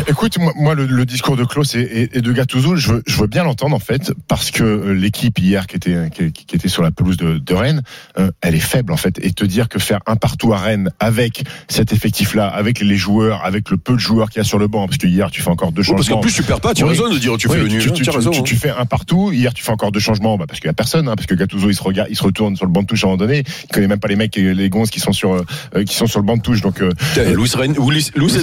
Écoute, 0.09 0.39
moi, 0.57 0.75
le, 0.75 0.87
le, 0.87 1.05
discours 1.05 1.37
de 1.37 1.45
Klaus 1.45 1.75
et, 1.75 2.11
et, 2.13 2.21
de 2.21 2.33
Gattuso, 2.33 2.77
je 2.77 2.93
veux, 2.93 3.03
je 3.07 3.17
veux 3.17 3.27
bien 3.27 3.45
l'entendre 3.45 3.75
en 3.75 3.81
fait, 3.81 4.13
parce 4.29 4.51
que 4.51 4.91
l'équipe 4.91 5.39
hier 5.39 5.67
qui 5.67 5.77
était 5.77 6.11
qui, 6.11 6.33
qui, 6.33 6.57
était 6.57 6.69
sur 6.69 6.83
la 6.83 6.91
pelouse 6.91 7.17
de, 7.17 7.39
de 7.39 7.55
Rennes, 7.55 7.83
euh, 8.19 8.31
elle 8.41 8.55
est 8.55 8.61
faible 8.61 8.93
en 8.93 8.97
fait, 8.97 9.19
et 9.23 9.33
te 9.33 9.45
dire 9.45 9.69
que 9.69 9.79
faire 9.79 10.01
un 10.07 10.17
partout 10.17 10.53
à 10.53 10.59
Rennes 10.59 10.91
avec 11.01 11.45
cet 11.69 11.93
effectif-là, 11.93 12.47
avec 12.47 12.81
les 12.81 12.97
joueurs, 12.97 13.45
avec 13.45 13.71
le 13.71 13.77
peu 13.77 13.95
de 13.95 13.99
joueurs 13.99 14.31
qu'il 14.31 14.39
y 14.39 14.41
a 14.41 14.45
sur 14.45 14.59
le 14.59 14.69
banc, 14.69 14.87
parce 14.87 14.99
que 14.99 15.07
hier 15.07 15.31
tu 15.31 15.43
fais 15.43 15.51
encore 15.51 15.73
deux 15.73 15.83
changements. 15.83 15.97
parce 15.97 16.09
qu'en 16.09 16.21
plus 16.21 16.35
tu 16.35 16.43
perds 16.43 16.61
pas, 16.61 16.75
tu 16.75 16.85
as 16.85 16.87
raison 16.87 17.13
de 17.13 17.19
dire 17.19 17.37
tu 17.37 17.49
fais 17.49 17.59
le 17.59 17.69
nul. 17.69 17.93
Tu, 17.93 18.11
raison, 18.11 18.31
tu, 18.31 18.43
tu, 18.43 18.57
fais 18.57 18.71
un 18.71 18.87
partout. 18.87 19.33
Hier 19.33 19.55
tu 19.55 19.65
fais 19.65 19.73
encore 19.73 19.93
deux 19.93 20.01
changements, 20.01 20.37
bah, 20.37 20.47
parce 20.47 20.61
qu'il 20.61 20.69
y 20.69 20.71
a 20.71 20.75
personne, 20.75 21.09
hein, 21.09 21.17
parce 21.17 21.27
que 21.27 21.35
Gattuso 21.35 21.69
il 21.69 21.75
se 21.75 21.83
regarde, 21.83 22.09
il 22.11 22.17
se 22.17 22.23
retourne 22.23 22.57
sur 22.57 22.67
le 22.67 22.73
banc 22.73 22.83
de 22.83 22.87
touche 22.87 23.05
à 23.05 23.07
un 23.07 23.11
moment 23.11 23.19
donné, 23.19 23.45
il 23.65 23.73
connaît 23.73 23.89
même 23.89 24.01
pas 24.01 24.09
les 24.09 24.17
mecs, 24.17 24.37
les 24.37 24.69
gonzes 24.69 24.91
qui 24.91 25.01
sont 25.01 25.13
sur 25.13 25.33
euh, 25.33 25.85
qui 25.85 25.95
sont 25.95 26.07
sur 26.07 26.21
le 26.21 26.27
banc 26.27 26.37
de 26.37 26.43
touche. 26.43 26.61
Donc 26.61 26.81
euh, 26.81 26.91
Louis 27.35 27.51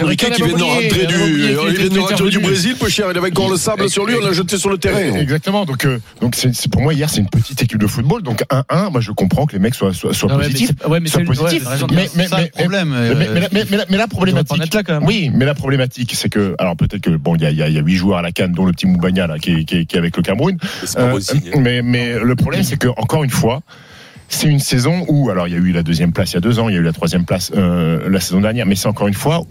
Enrique 0.01 0.29
qui 0.31 0.41
vient 0.41 0.57
de 0.57 0.63
rentrer 0.63 1.05
du 1.05 1.32
du 1.33 2.39
Brésil, 2.39 2.75
peu 2.79 2.89
cher. 2.89 3.07
Il 3.11 3.17
avait 3.17 3.29
encore 3.29 3.49
le 3.49 3.57
sable 3.57 3.89
sur 3.89 4.05
lui, 4.05 4.15
on 4.15 4.25
l'a 4.25 4.33
jeté 4.33 4.57
sur 4.57 4.69
le 4.69 4.77
terrain. 4.77 5.15
Exactement. 5.15 5.65
Donc, 5.65 5.85
euh, 5.85 5.99
donc 6.21 6.35
c'est 6.35 6.71
pour 6.71 6.81
moi 6.81 6.93
hier, 6.93 7.09
c'est 7.09 7.21
une 7.21 7.29
petite 7.29 7.61
équipe 7.61 7.79
de 7.79 7.87
football. 7.87 8.23
Donc 8.23 8.43
1-1, 8.49 8.91
moi 8.91 9.01
je 9.01 9.11
comprends 9.11 9.45
que 9.45 9.53
les 9.53 9.59
mecs 9.59 9.75
soient, 9.75 9.93
soient, 9.93 10.13
soient 10.13 10.29
positifs. 10.29 10.71
Ouais, 10.87 10.99
mais 10.99 11.09
c'est 11.09 11.23
positif. 11.23 11.63
Mais, 11.91 12.09
mais, 12.15 12.27
mais, 12.31 12.49
problème. 12.49 12.95
Mais, 13.89 13.97
la 13.97 14.07
problématique. 14.07 14.73
Oui, 15.01 15.31
mais 15.33 15.45
la 15.45 15.53
problématique, 15.53 16.13
c'est 16.15 16.29
que, 16.29 16.55
alors 16.59 16.75
peut-être 16.75 17.01
que 17.01 17.11
bon, 17.11 17.35
il 17.35 17.41
y 17.41 17.45
a, 17.45 17.69
y 17.69 17.77
a 17.77 17.81
huit 17.81 17.95
joueurs 17.95 18.19
à 18.19 18.21
la 18.21 18.31
canne, 18.31 18.51
dont 18.51 18.65
le 18.65 18.71
petit 18.71 18.87
Moubagna 18.87 19.27
là, 19.27 19.39
qui, 19.39 19.65
qui, 19.65 19.85
qui 19.85 19.95
est 19.95 19.99
avec 19.99 20.15
le 20.17 20.23
Cameroun. 20.23 20.57
Euh, 20.97 21.19
mais, 21.57 21.81
mais 21.81 22.19
le 22.19 22.35
problème, 22.35 22.63
c'est 22.63 22.77
que 22.77 22.87
encore 22.97 23.23
une 23.23 23.29
fois 23.29 23.61
c'est 24.29 24.47
une 24.47 24.59
saison 24.59 25.05
où, 25.07 25.29
alors 25.29 25.47
il 25.47 25.53
y 25.53 25.55
a 25.55 25.59
eu 25.59 25.71
la 25.71 25.83
deuxième 25.83 26.11
place 26.11 26.31
il 26.31 26.35
y 26.35 26.37
a 26.37 26.41
deux 26.41 26.59
ans, 26.59 26.69
il 26.69 26.73
y 26.73 26.77
a 26.77 26.79
eu 26.79 26.83
la 26.83 26.93
troisième 26.93 27.25
place 27.25 27.51
euh, 27.55 28.09
la 28.09 28.19
saison 28.19 28.41
dernière, 28.41 28.65
mais 28.65 28.75
c'est 28.75 28.87
encore 28.87 29.07
une 29.07 29.13
fois 29.13 29.41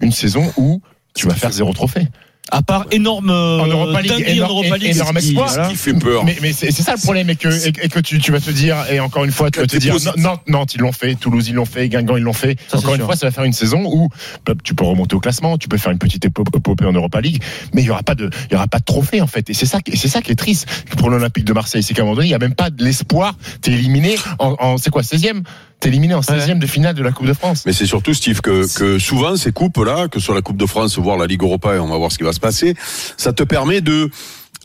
une 0.00 0.12
saison 0.12 0.52
où 0.56 0.80
tu 1.14 1.26
vas 1.26 1.34
faire 1.34 1.52
zéro 1.52 1.72
trophée. 1.72 2.06
À 2.52 2.62
part 2.62 2.86
énorme 2.90 3.30
en 3.30 3.66
Europa 3.66 4.02
League, 4.02 4.24
énorme, 4.26 4.64
énorme 4.82 5.16
espoir, 5.18 5.68
qui 5.68 5.76
fait 5.76 5.94
peur. 5.94 6.24
Mais, 6.24 6.36
mais 6.42 6.52
c'est 6.52 6.72
ça 6.72 6.94
le 6.94 7.00
problème, 7.00 7.30
et 7.30 7.36
que, 7.36 7.48
et, 7.68 7.88
que 7.88 8.00
tu, 8.00 8.18
tu, 8.18 8.32
vas 8.32 8.40
te 8.40 8.50
dire, 8.50 8.76
et 8.90 8.98
encore 8.98 9.24
une 9.24 9.30
fois, 9.30 9.52
tu 9.52 9.60
vas 9.60 9.66
te 9.66 9.76
dire, 9.76 9.94
non, 10.16 10.36
non, 10.48 10.64
ils 10.64 10.80
l'ont 10.80 10.90
fait, 10.90 11.14
Toulouse 11.14 11.48
ils 11.48 11.54
l'ont 11.54 11.64
fait, 11.64 11.88
Guingamp 11.88 12.16
ils 12.16 12.22
l'ont 12.22 12.32
fait. 12.32 12.58
encore 12.72 12.94
une 12.96 13.02
fois, 13.02 13.14
ça 13.14 13.26
va 13.26 13.30
faire 13.30 13.44
une 13.44 13.52
saison 13.52 13.84
où 13.84 14.08
bah, 14.44 14.54
tu 14.64 14.74
peux 14.74 14.84
remonter 14.84 15.14
au 15.14 15.20
classement, 15.20 15.58
tu 15.58 15.68
peux 15.68 15.78
faire 15.78 15.92
une 15.92 15.98
petite 15.98 16.24
épopée 16.24 16.86
en 16.86 16.92
Europa 16.92 17.20
League, 17.20 17.40
mais 17.72 17.82
il 17.82 17.86
y 17.86 17.90
aura 17.90 18.02
pas 18.02 18.16
de, 18.16 18.28
il 18.50 18.52
y 18.52 18.56
aura 18.56 18.66
pas 18.66 18.78
de 18.78 18.84
trophée 18.84 19.20
en 19.20 19.28
fait. 19.28 19.48
Et 19.48 19.54
c'est 19.54 19.66
ça, 19.66 19.78
c'est 19.94 20.08
ça 20.08 20.20
qui 20.20 20.32
est 20.32 20.36
triste 20.36 20.66
pour 20.98 21.08
l'Olympique 21.08 21.44
de 21.44 21.52
Marseille, 21.52 21.84
c'est 21.84 21.94
qu'à 21.94 22.02
un 22.02 22.04
moment 22.06 22.16
donné, 22.16 22.28
il 22.28 22.32
y 22.32 22.34
a 22.34 22.38
même 22.38 22.54
pas 22.54 22.70
de 22.70 22.82
l'espoir. 22.82 23.36
T'es 23.60 23.72
éliminé 23.72 24.16
en, 24.40 24.56
en 24.58 24.76
c'est 24.76 24.90
quoi, 24.90 25.02
16e 25.02 25.42
T'es 25.80 25.88
éliminé 25.88 26.12
en 26.12 26.20
16e 26.20 26.58
de 26.58 26.66
finale 26.66 26.94
de 26.94 27.02
la 27.02 27.10
Coupe 27.10 27.26
de 27.26 27.32
France. 27.32 27.64
Mais 27.64 27.72
c'est 27.72 27.86
surtout, 27.86 28.12
Steve, 28.12 28.42
que, 28.42 28.72
que 28.76 28.98
souvent 28.98 29.36
ces 29.36 29.50
coupes-là, 29.50 30.08
que 30.08 30.20
sur 30.20 30.34
la 30.34 30.42
Coupe 30.42 30.58
de 30.58 30.66
France, 30.66 30.98
voire 30.98 31.16
la 31.16 31.26
Ligue 31.26 31.42
Europa, 31.42 31.74
et 31.74 31.78
on 31.78 31.88
va 31.88 31.96
voir 31.96 32.12
ce 32.12 32.18
qui 32.18 32.24
va 32.24 32.34
se 32.34 32.40
passer, 32.40 32.74
ça 33.16 33.32
te 33.32 33.42
permet 33.42 33.80
de 33.80 34.10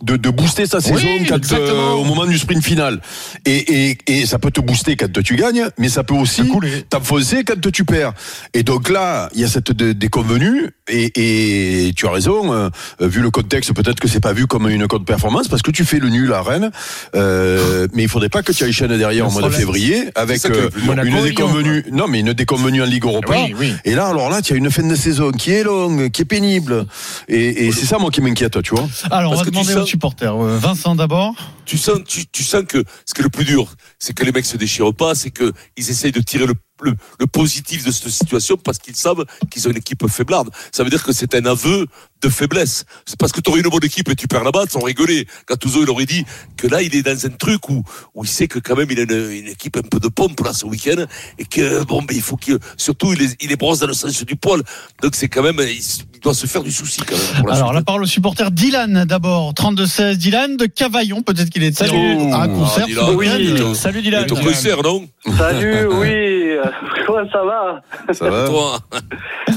de, 0.02 0.18
de 0.18 0.30
booster 0.30 0.66
sa 0.66 0.82
saison 0.82 1.08
quand, 1.28 1.54
euh, 1.54 1.92
au 1.92 2.04
moment 2.04 2.25
du 2.25 2.38
sprint 2.38 2.64
final. 2.64 3.02
Et, 3.46 3.90
et, 3.90 3.98
et 4.08 4.25
ça 4.25 4.40
peut 4.40 4.52
te 4.52 4.60
booster 4.62 4.96
quand 4.96 5.12
tu 5.24 5.36
gagnes, 5.36 5.68
mais 5.78 5.90
ça 5.90 6.04
peut 6.04 6.16
aussi 6.16 6.44
t'enfoncer 6.90 7.44
quand 7.44 7.72
tu 7.72 7.86
perds. 7.86 8.14
Et 8.54 8.64
donc 8.64 8.90
là, 8.90 9.30
il 9.34 9.42
y 9.42 9.44
a 9.44 9.48
cette 9.48 9.72
déconvenue, 9.72 10.72
et, 10.90 11.88
et 11.88 11.94
tu 11.94 12.08
as 12.08 12.12
raison, 12.12 12.54
euh, 12.54 12.70
vu 13.00 13.22
le 13.22 13.32
contexte, 13.32 13.74
peut-être 13.74 14.00
que 14.00 14.08
c'est 14.08 14.20
pas 14.20 14.34
vu 14.34 14.48
comme 14.48 14.70
une 14.70 14.86
de 14.86 14.98
performance, 15.00 15.48
parce 15.48 15.62
que 15.62 15.72
tu 15.72 15.84
fais 15.84 16.00
le 16.00 16.10
nul 16.10 16.32
à 16.34 16.42
Rennes, 16.42 16.72
euh, 17.16 17.88
mais 17.94 18.04
il 18.04 18.10
faudrait 18.10 18.30
pas 18.30 18.44
que 18.44 18.52
tu 18.52 18.64
ailles 18.64 18.74
chaîne 18.74 18.98
derrière 18.98 19.28
au 19.28 19.32
mois 19.32 19.44
de 19.44 19.50
février, 19.50 20.10
avec 20.16 20.46
euh, 20.46 20.70
une 21.08 21.24
déconvenue, 21.24 21.86
non 21.92 22.08
mais 22.08 22.20
une 22.20 22.34
déconvenue 22.34 22.82
en 22.82 22.86
Ligue 22.86 23.06
Europa. 23.06 23.36
Et 23.84 23.96
là, 23.96 24.08
alors 24.08 24.30
là, 24.30 24.42
tu 24.42 24.54
as 24.54 24.56
une 24.58 24.72
fin 24.72 24.84
de 24.88 24.96
saison 24.96 25.32
qui 25.32 25.52
est 25.52 25.64
longue, 25.64 26.10
qui 26.12 26.22
est 26.22 26.25
pénible, 26.25 26.86
et, 27.28 27.68
et 27.68 27.72
c'est 27.72 27.86
ça 27.86 27.98
moi 27.98 28.12
qui 28.12 28.22
m'inquiète, 28.22 28.62
tu 28.62 28.75
vois. 28.75 28.88
Alors 29.10 29.34
on 29.34 29.36
va 29.36 29.44
demander 29.44 29.74
aux 29.75 29.86
supporters. 29.96 30.36
Euh, 30.36 30.58
Vincent 30.58 30.96
d'abord. 30.96 31.34
Tu 31.66 31.78
sens, 31.78 32.00
que 32.04 32.84
ce 33.06 33.14
qui 33.14 33.22
est 33.22 33.24
le 33.24 33.30
plus 33.30 33.46
dur, 33.46 33.74
c'est 33.98 34.14
que 34.14 34.24
les 34.24 34.32
mecs 34.32 34.46
se 34.46 34.58
déchirent 34.58 34.94
pas, 34.94 35.16
c'est 35.16 35.32
que 35.32 35.54
ils 35.78 35.90
essayent 35.90 36.12
de 36.12 36.20
tirer 36.22 36.46
le 36.46 36.54
le, 36.82 36.94
le, 37.20 37.27
positif 37.27 37.86
de 37.86 37.91
cette 37.91 38.10
situation 38.10 38.58
parce 38.58 38.77
qu'ils 38.77 38.96
savent 38.96 39.25
qu'ils 39.50 39.67
ont 39.67 39.72
une 39.72 39.77
équipe 39.77 40.08
faiblarde. 40.08 40.50
Ça 40.72 40.84
veut 40.84 40.89
dire 40.89 41.03
que 41.03 41.13
c'est 41.13 41.34
un 41.36 41.46
aveu 41.46 41.88
de 42.22 42.29
faiblesse. 42.29 42.86
C'est 43.05 43.17
parce 43.17 43.32
que 43.32 43.41
tu 43.41 43.50
aurais 43.50 43.62
une 43.62 43.70
bonne 43.70 43.84
équipe 43.84 44.10
et 44.10 44.15
tu 44.15 44.27
perds 44.27 44.44
là-bas, 44.44 44.63
on 44.75 44.82
rigolait. 44.82 45.25
Gattuso, 45.48 45.84
il 45.84 45.89
aurait 45.89 46.05
dit 46.05 46.25
que 46.58 46.67
là, 46.67 46.82
il 46.82 46.96
est 46.96 47.03
dans 47.03 47.25
un 47.25 47.29
truc 47.29 47.70
où, 47.70 47.84
où 48.13 48.24
il 48.24 48.29
sait 48.29 48.48
que 48.48 48.60
quand 48.60 48.75
même, 48.75 48.88
il 48.89 49.00
a 49.00 49.03
une, 49.03 49.32
une 49.32 49.48
équipe 49.48 49.77
un 49.77 49.82
peu 49.82 50.00
de 50.00 50.08
pompe 50.08 50.39
là 50.41 50.53
ce 50.53 50.65
week-end 50.65 51.05
et 51.38 51.46
que, 51.46 51.84
bon, 51.84 52.01
mais 52.08 52.15
il 52.15 52.22
faut 52.22 52.36
qu'il, 52.38 52.58
surtout, 52.77 53.13
il 53.13 53.22
est, 53.22 53.36
il 53.41 53.51
est 53.51 53.55
brosse 53.55 53.79
dans 53.79 53.88
le 53.88 53.94
sens 53.94 54.24
du 54.24 54.36
poil. 54.36 54.62
Donc 55.01 55.15
c'est 55.15 55.29
quand 55.29 55.44
même, 55.44 55.60
il 55.60 56.20
doit 56.20 56.34
se 56.34 56.48
faire 56.48 56.63
du 56.63 56.72
souci 56.72 57.01
quand 57.01 57.15
même. 57.15 57.51
Alors, 57.51 57.74
la 57.74 57.82
parole 57.82 58.03
au 58.03 58.08
supporter 58.08 58.51
Dylan 58.51 59.05
d'abord, 59.05 59.53
32-16. 59.53 60.15
Dylan 60.17 60.58
de 60.58 60.65
Cavaillon, 60.65 61.22
peut-être 61.22 61.50
qu'il 61.50 61.63
est 61.63 61.77
Salut. 61.77 62.32
à 62.34 62.44
un 62.44 62.48
concert. 62.48 62.86
Ah, 63.00 63.12
oui. 63.12 63.27
Salut 63.75 64.01
Dylan. 64.01 64.25
Ton 64.25 64.36
concert, 64.36 64.82
non? 64.84 65.08
Salut, 65.38 65.88
oui. 65.88 66.45
Comment 67.06 67.30
ça 67.32 67.44
va 67.44 67.82
Ça 68.14 68.30
va. 68.30 68.48
Toi. 68.48 68.78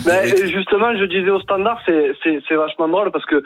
Ben, 0.05 0.25
justement, 0.47 0.97
je 0.97 1.05
disais 1.05 1.29
au 1.31 1.41
standard, 1.41 1.81
c'est, 1.87 2.55
vachement 2.55 2.89
drôle 2.89 3.11
parce 3.11 3.25
que 3.27 3.43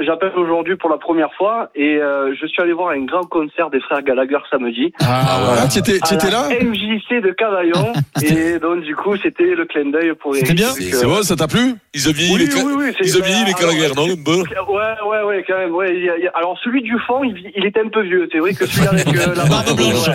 j'appelle 0.00 0.32
aujourd'hui 0.36 0.76
pour 0.76 0.90
la 0.90 0.98
première 0.98 1.32
fois 1.34 1.70
et 1.74 1.96
euh, 1.96 2.34
je 2.40 2.46
suis 2.46 2.62
allé 2.62 2.72
voir 2.72 2.90
un 2.90 3.04
grand 3.04 3.22
concert 3.24 3.70
des 3.70 3.80
frères 3.80 4.02
Gallagher 4.02 4.38
samedi. 4.50 4.92
Ah, 5.00 5.40
voilà. 5.44 5.66
Tu 5.68 5.78
étais, 5.78 5.98
tu 6.00 6.14
étais 6.14 6.30
là? 6.30 6.48
MJC 6.50 7.22
de 7.22 7.30
Cavaillon 7.32 7.92
et 8.22 8.58
donc 8.58 8.82
du 8.82 8.94
coup 8.94 9.16
c'était 9.16 9.54
le 9.54 9.64
clin 9.64 9.90
d'œil 9.90 10.12
pour 10.14 10.34
C'était 10.36 10.54
bien? 10.54 10.68
C'est 10.68 11.06
bon, 11.06 11.22
ça 11.22 11.34
t'a 11.36 11.48
plu? 11.48 11.74
Ils 11.94 12.08
ont 12.08 12.12
vieilli 12.12 12.34
Oui, 12.34 12.46
les, 12.46 12.62
oui, 12.62 12.72
oui, 12.76 12.94
c'est- 12.98 13.06
ils 13.06 13.18
ont 13.18 13.24
vieilli 13.24 13.44
les 13.46 13.52
Gallagher, 13.52 13.84
alors, 13.86 14.06
non 14.08 14.14
Bon. 14.18 14.42
Ouais, 14.42 14.94
ouais, 15.08 15.22
ouais, 15.24 15.44
quand 15.46 15.58
même. 15.58 15.74
Ouais, 15.74 15.94
il 15.96 16.04
y 16.04 16.10
a- 16.10 16.16
il 16.18 16.24
y 16.24 16.28
a- 16.28 16.32
alors 16.34 16.58
celui 16.62 16.82
du 16.82 16.96
fond, 17.06 17.22
il, 17.24 17.50
il 17.56 17.64
était 17.64 17.80
un 17.80 17.88
peu 17.88 18.02
vieux. 18.02 18.28
C'est 18.30 18.38
vrai 18.38 18.52
que 18.54 18.66
celui 18.66 18.86
avec 18.86 19.06
euh, 19.08 19.34
la 19.34 19.44
barbe 19.46 19.76
blanche. 19.76 20.10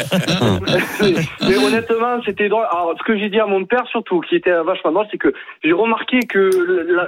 mais, 1.01 1.13
mais 1.49 1.57
honnêtement, 1.57 2.21
c'était 2.25 2.47
drôle. 2.49 2.65
Alors 2.71 2.78
ce 2.97 3.03
que 3.03 3.17
j'ai 3.17 3.29
dit 3.29 3.39
à 3.39 3.45
mon 3.45 3.65
père 3.65 3.83
surtout, 3.89 4.21
qui 4.21 4.35
était 4.35 4.51
vachement 4.63 4.91
drôle, 4.91 5.05
c'est 5.11 5.17
que 5.17 5.33
j'ai 5.63 5.71
remarqué 5.73 6.19
que 6.21 6.49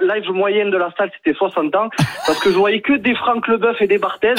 l'âge 0.06 0.28
moyenne 0.30 0.72
de 0.72 0.78
la 0.78 0.90
salle 0.98 1.12
c'était 1.18 1.38
60 1.38 1.76
ans, 1.76 1.90
parce 2.28 2.40
que 2.40 2.52
je 2.52 2.58
voyais 2.58 2.82
que 2.82 2.94
des 2.94 3.16
Franck 3.16 3.48
Leboeuf 3.48 3.82
et 3.82 3.88
des 3.88 3.98
Barthez. 3.98 4.36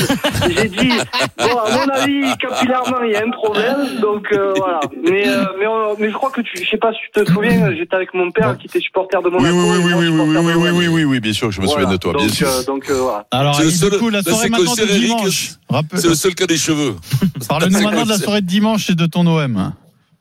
J'ai 0.49 0.69
dit, 0.69 0.93
bon, 1.39 1.59
à 1.59 1.71
mon 1.77 1.93
avis, 1.93 2.37
capillairement, 2.39 3.03
il 3.05 3.13
y 3.13 3.17
a 3.17 3.23
un 3.27 3.31
problème. 3.31 4.01
Donc 4.01 4.27
euh, 4.33 4.53
voilà. 4.57 4.81
Mais 5.09 5.29
euh, 5.29 5.45
mais, 5.59 5.67
on- 5.67 5.97
mais 5.99 6.09
je 6.11 6.15
crois 6.15 6.31
que 6.31 6.41
tu, 6.41 6.57
je 6.63 6.69
sais 6.69 6.77
pas 6.79 6.93
si 6.93 6.99
tu 7.01 7.11
te 7.25 7.31
souviens, 7.33 7.75
j'étais 7.75 7.97
avec 7.97 8.15
mon 8.15 8.31
père 8.31 8.57
qui 8.59 8.67
était 8.67 8.81
supporter 8.81 9.21
de 9.23 9.29
Monaco. 9.29 9.55
oui, 9.55 9.79
oui, 9.85 9.93
oui, 9.95 10.09
oui, 10.09 10.09
oui, 10.09 10.37
oui, 10.39 10.53
oui, 10.57 10.71
oui, 10.73 10.87
oui, 10.89 11.05
oui, 11.05 11.21
bien 11.21 11.33
sûr, 11.33 11.51
je 11.51 11.61
me 11.61 11.67
Voilà. 11.67 11.83
souviens 11.83 11.93
de 11.97 12.01
toi, 12.01 12.13
bien 12.15 12.27
donc, 12.27 12.35
sûr. 12.35 12.49
euh, 12.49 12.65
donc 12.65 12.91
euh, 12.91 12.95
voilà. 13.01 13.27
Alors, 13.31 13.55
C'est 13.55 13.65
le 13.65 13.71
seul- 13.71 13.91
du 13.91 13.99
coup, 13.99 14.11
la 14.11 14.19
là, 14.19 14.23
soirée 14.23 14.49
maintenant 14.49 14.75
de 14.75 14.85
dimanche. 14.87 15.51
C'est 15.95 16.09
le 16.09 16.15
seul 16.15 16.35
cas 16.35 16.47
des 16.47 16.57
cheveux. 16.57 16.95
Parle-nous 17.49 17.81
maintenant 17.83 18.05
de 18.05 18.09
la 18.09 18.19
soirée 18.19 18.41
de 18.41 18.47
dimanche 18.47 18.91
et 18.91 18.95
de 18.95 19.07
ton 19.07 19.27
OM. 19.27 19.73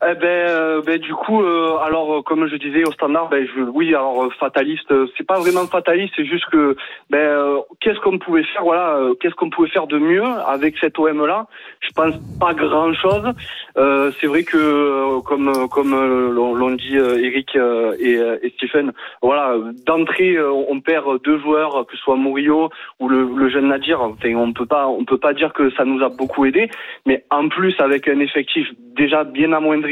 Eh 0.03 0.15
ben, 0.15 0.25
euh, 0.25 0.81
ben 0.81 0.97
du 0.99 1.13
coup, 1.13 1.43
euh, 1.43 1.77
alors 1.77 2.11
euh, 2.11 2.21
comme 2.23 2.47
je 2.47 2.55
disais 2.55 2.83
au 2.83 2.91
standard, 2.91 3.29
ben 3.29 3.45
je, 3.45 3.61
oui, 3.61 3.89
alors 3.89 4.23
euh, 4.23 4.29
fataliste, 4.39 4.91
c'est 5.15 5.27
pas 5.27 5.39
vraiment 5.39 5.67
fataliste, 5.67 6.13
c'est 6.15 6.25
juste 6.25 6.47
que 6.51 6.75
ben 7.11 7.59
qu'est-ce 7.79 7.99
qu'on 7.99 8.17
pouvait 8.17 8.43
faire, 8.45 8.63
voilà, 8.63 8.99
qu'est-ce 9.19 9.35
qu'on 9.35 9.51
pouvait 9.51 9.69
faire 9.69 9.85
de 9.85 9.99
mieux 9.99 10.23
avec 10.47 10.75
cet 10.79 10.97
OM 10.97 11.23
là? 11.27 11.45
Je 11.81 11.89
pense 11.91 12.15
pas 12.39 12.55
grand 12.55 12.91
chose. 12.95 13.31
C'est 13.75 14.25
vrai 14.25 14.41
que 14.43 15.19
comme 15.21 15.69
comme 15.69 15.91
l'ont 16.33 16.71
dit 16.71 16.95
Eric 16.95 17.55
et, 17.99 18.19
Stephen, 18.57 18.93
voilà, 19.21 19.55
d'entrée 19.85 20.35
on 20.41 20.79
perd 20.79 21.21
deux 21.21 21.37
joueurs, 21.39 21.85
que 21.85 21.95
ce 21.95 22.01
soit 22.01 22.17
Murillo 22.17 22.69
ou 22.99 23.07
le, 23.07 23.29
le 23.35 23.49
jeune 23.49 23.67
Nadir. 23.67 24.01
Enfin, 24.01 24.33
on 24.33 24.51
peut 24.51 24.65
pas 24.65 24.87
on 24.87 25.05
peut 25.05 25.19
pas 25.19 25.33
dire 25.33 25.53
que 25.53 25.69
ça 25.71 25.85
nous 25.85 26.03
a 26.03 26.09
beaucoup 26.09 26.45
aidé, 26.45 26.71
mais 27.05 27.23
en 27.29 27.49
plus 27.49 27.75
avec 27.79 28.07
un 28.07 28.19
effectif 28.19 28.67
déjà 28.95 29.23
bien 29.23 29.53
amoindri 29.53 29.90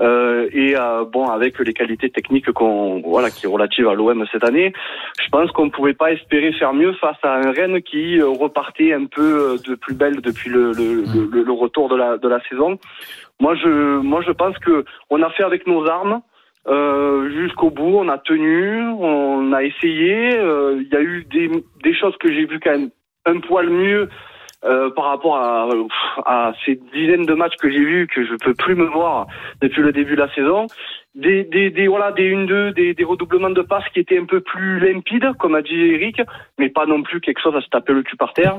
euh, 0.00 0.48
et 0.52 0.76
euh, 0.76 1.04
bon 1.04 1.28
avec 1.28 1.58
les 1.58 1.72
qualités 1.72 2.10
techniques 2.10 2.46
qui 2.46 3.46
est 3.46 3.48
relative 3.48 3.88
à 3.88 3.94
l'OM 3.94 4.24
cette 4.32 4.44
année, 4.44 4.72
je 5.22 5.28
pense 5.30 5.50
qu'on 5.52 5.70
pouvait 5.70 5.94
pas 5.94 6.12
espérer 6.12 6.52
faire 6.52 6.74
mieux 6.74 6.92
face 6.94 7.16
à 7.22 7.34
un 7.34 7.52
Rennes 7.52 7.82
qui 7.82 8.18
euh, 8.18 8.28
repartait 8.28 8.92
un 8.92 9.06
peu 9.06 9.56
de 9.66 9.74
plus 9.74 9.94
belle 9.94 10.20
depuis 10.20 10.50
le, 10.50 10.72
retour 11.52 11.88
de 11.88 12.28
la 12.28 12.40
saison. 12.48 12.78
Moi 13.40 13.54
je 13.54 14.32
pense 14.32 14.58
que 14.58 14.84
on 15.10 15.22
a 15.22 15.30
fait 15.30 15.44
avec 15.44 15.66
nos 15.66 15.86
armes. 15.88 16.20
Jusqu'au 17.36 17.70
bout, 17.70 17.98
on 17.98 18.08
a 18.08 18.18
tenu, 18.18 18.80
on 18.98 19.52
a 19.52 19.62
essayé. 19.62 20.30
Il 20.30 20.88
y 20.90 20.96
a 20.96 21.02
eu 21.02 21.24
des, 21.30 21.50
des 21.82 21.94
choses 21.94 22.16
que 22.18 22.32
j'ai 22.32 22.46
vu 22.46 22.58
quand 22.58 22.70
même 22.70 22.90
un 23.26 23.40
poil 23.40 23.68
mieux 23.68 24.08
euh, 24.64 24.90
par 24.90 25.06
rapport 25.06 25.36
à, 25.36 26.52
ces 26.64 26.80
dizaines 26.94 27.26
de 27.26 27.34
matchs 27.34 27.56
que 27.60 27.70
j'ai 27.70 27.84
vus 27.84 28.06
que 28.06 28.24
je 28.24 28.34
peux 28.34 28.54
plus 28.54 28.74
me 28.74 28.86
voir 28.86 29.26
depuis 29.60 29.82
le 29.82 29.92
début 29.92 30.14
de 30.14 30.20
la 30.20 30.32
saison. 30.34 30.66
Des, 31.14 31.44
des, 31.44 31.70
des 31.70 31.86
voilà 31.86 32.10
des 32.10 32.34
1-2, 32.34 32.74
des, 32.74 32.92
des 32.94 33.04
redoublements 33.04 33.50
de 33.50 33.62
passes 33.62 33.84
qui 33.92 34.00
étaient 34.00 34.18
un 34.18 34.24
peu 34.24 34.40
plus 34.40 34.80
limpides, 34.80 35.30
comme 35.38 35.54
a 35.54 35.62
dit 35.62 35.74
Eric, 35.74 36.20
mais 36.58 36.68
pas 36.70 36.86
non 36.86 37.02
plus 37.04 37.20
quelque 37.20 37.40
chose 37.40 37.54
à 37.56 37.60
se 37.60 37.68
taper 37.68 37.92
le 37.92 38.02
cul 38.02 38.16
par 38.16 38.32
terre. 38.32 38.56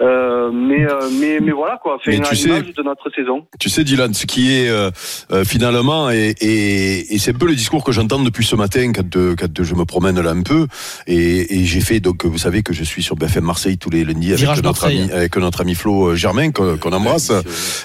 Euh, 0.00 0.50
mais, 0.50 0.84
euh, 0.84 1.08
mais 1.20 1.38
mais 1.40 1.52
voilà 1.52 1.78
quoi, 1.80 1.98
fait 2.02 2.16
une 2.16 2.24
image 2.24 2.72
de 2.74 2.82
notre 2.82 3.08
saison. 3.14 3.46
Tu 3.60 3.68
sais, 3.68 3.84
Dylan, 3.84 4.14
ce 4.14 4.26
qui 4.26 4.52
est 4.52 4.68
euh, 4.68 4.90
euh, 5.30 5.44
finalement, 5.44 6.10
et, 6.10 6.34
et, 6.40 7.14
et 7.14 7.18
c'est 7.18 7.34
un 7.34 7.38
peu 7.38 7.46
le 7.46 7.54
discours 7.54 7.84
que 7.84 7.92
j'entends 7.92 8.22
depuis 8.22 8.44
ce 8.44 8.56
matin 8.56 8.90
quand, 8.92 9.16
euh, 9.16 9.36
quand 9.38 9.62
je 9.62 9.74
me 9.74 9.84
promène 9.84 10.20
là 10.20 10.30
un 10.30 10.42
peu, 10.42 10.66
et, 11.06 11.60
et 11.60 11.64
j'ai 11.64 11.80
fait, 11.80 12.00
donc 12.00 12.24
vous 12.24 12.38
savez 12.38 12.62
que 12.64 12.72
je 12.72 12.82
suis 12.82 13.02
sur 13.04 13.14
BFM 13.14 13.44
Marseille 13.44 13.78
tous 13.78 13.90
les 13.90 14.04
lundis 14.04 14.30
avec 14.30 14.40
Virage 14.40 14.62
notre, 14.62 14.82
Marseille. 14.82 15.02
ami, 15.02 15.12
avec 15.12 15.36
notre 15.36 15.60
ami 15.60 15.74
Flo 15.76 16.16
Germain 16.16 16.50
qu'on 16.50 16.76
qu'on 16.78 16.92
embrasse, 16.92 17.30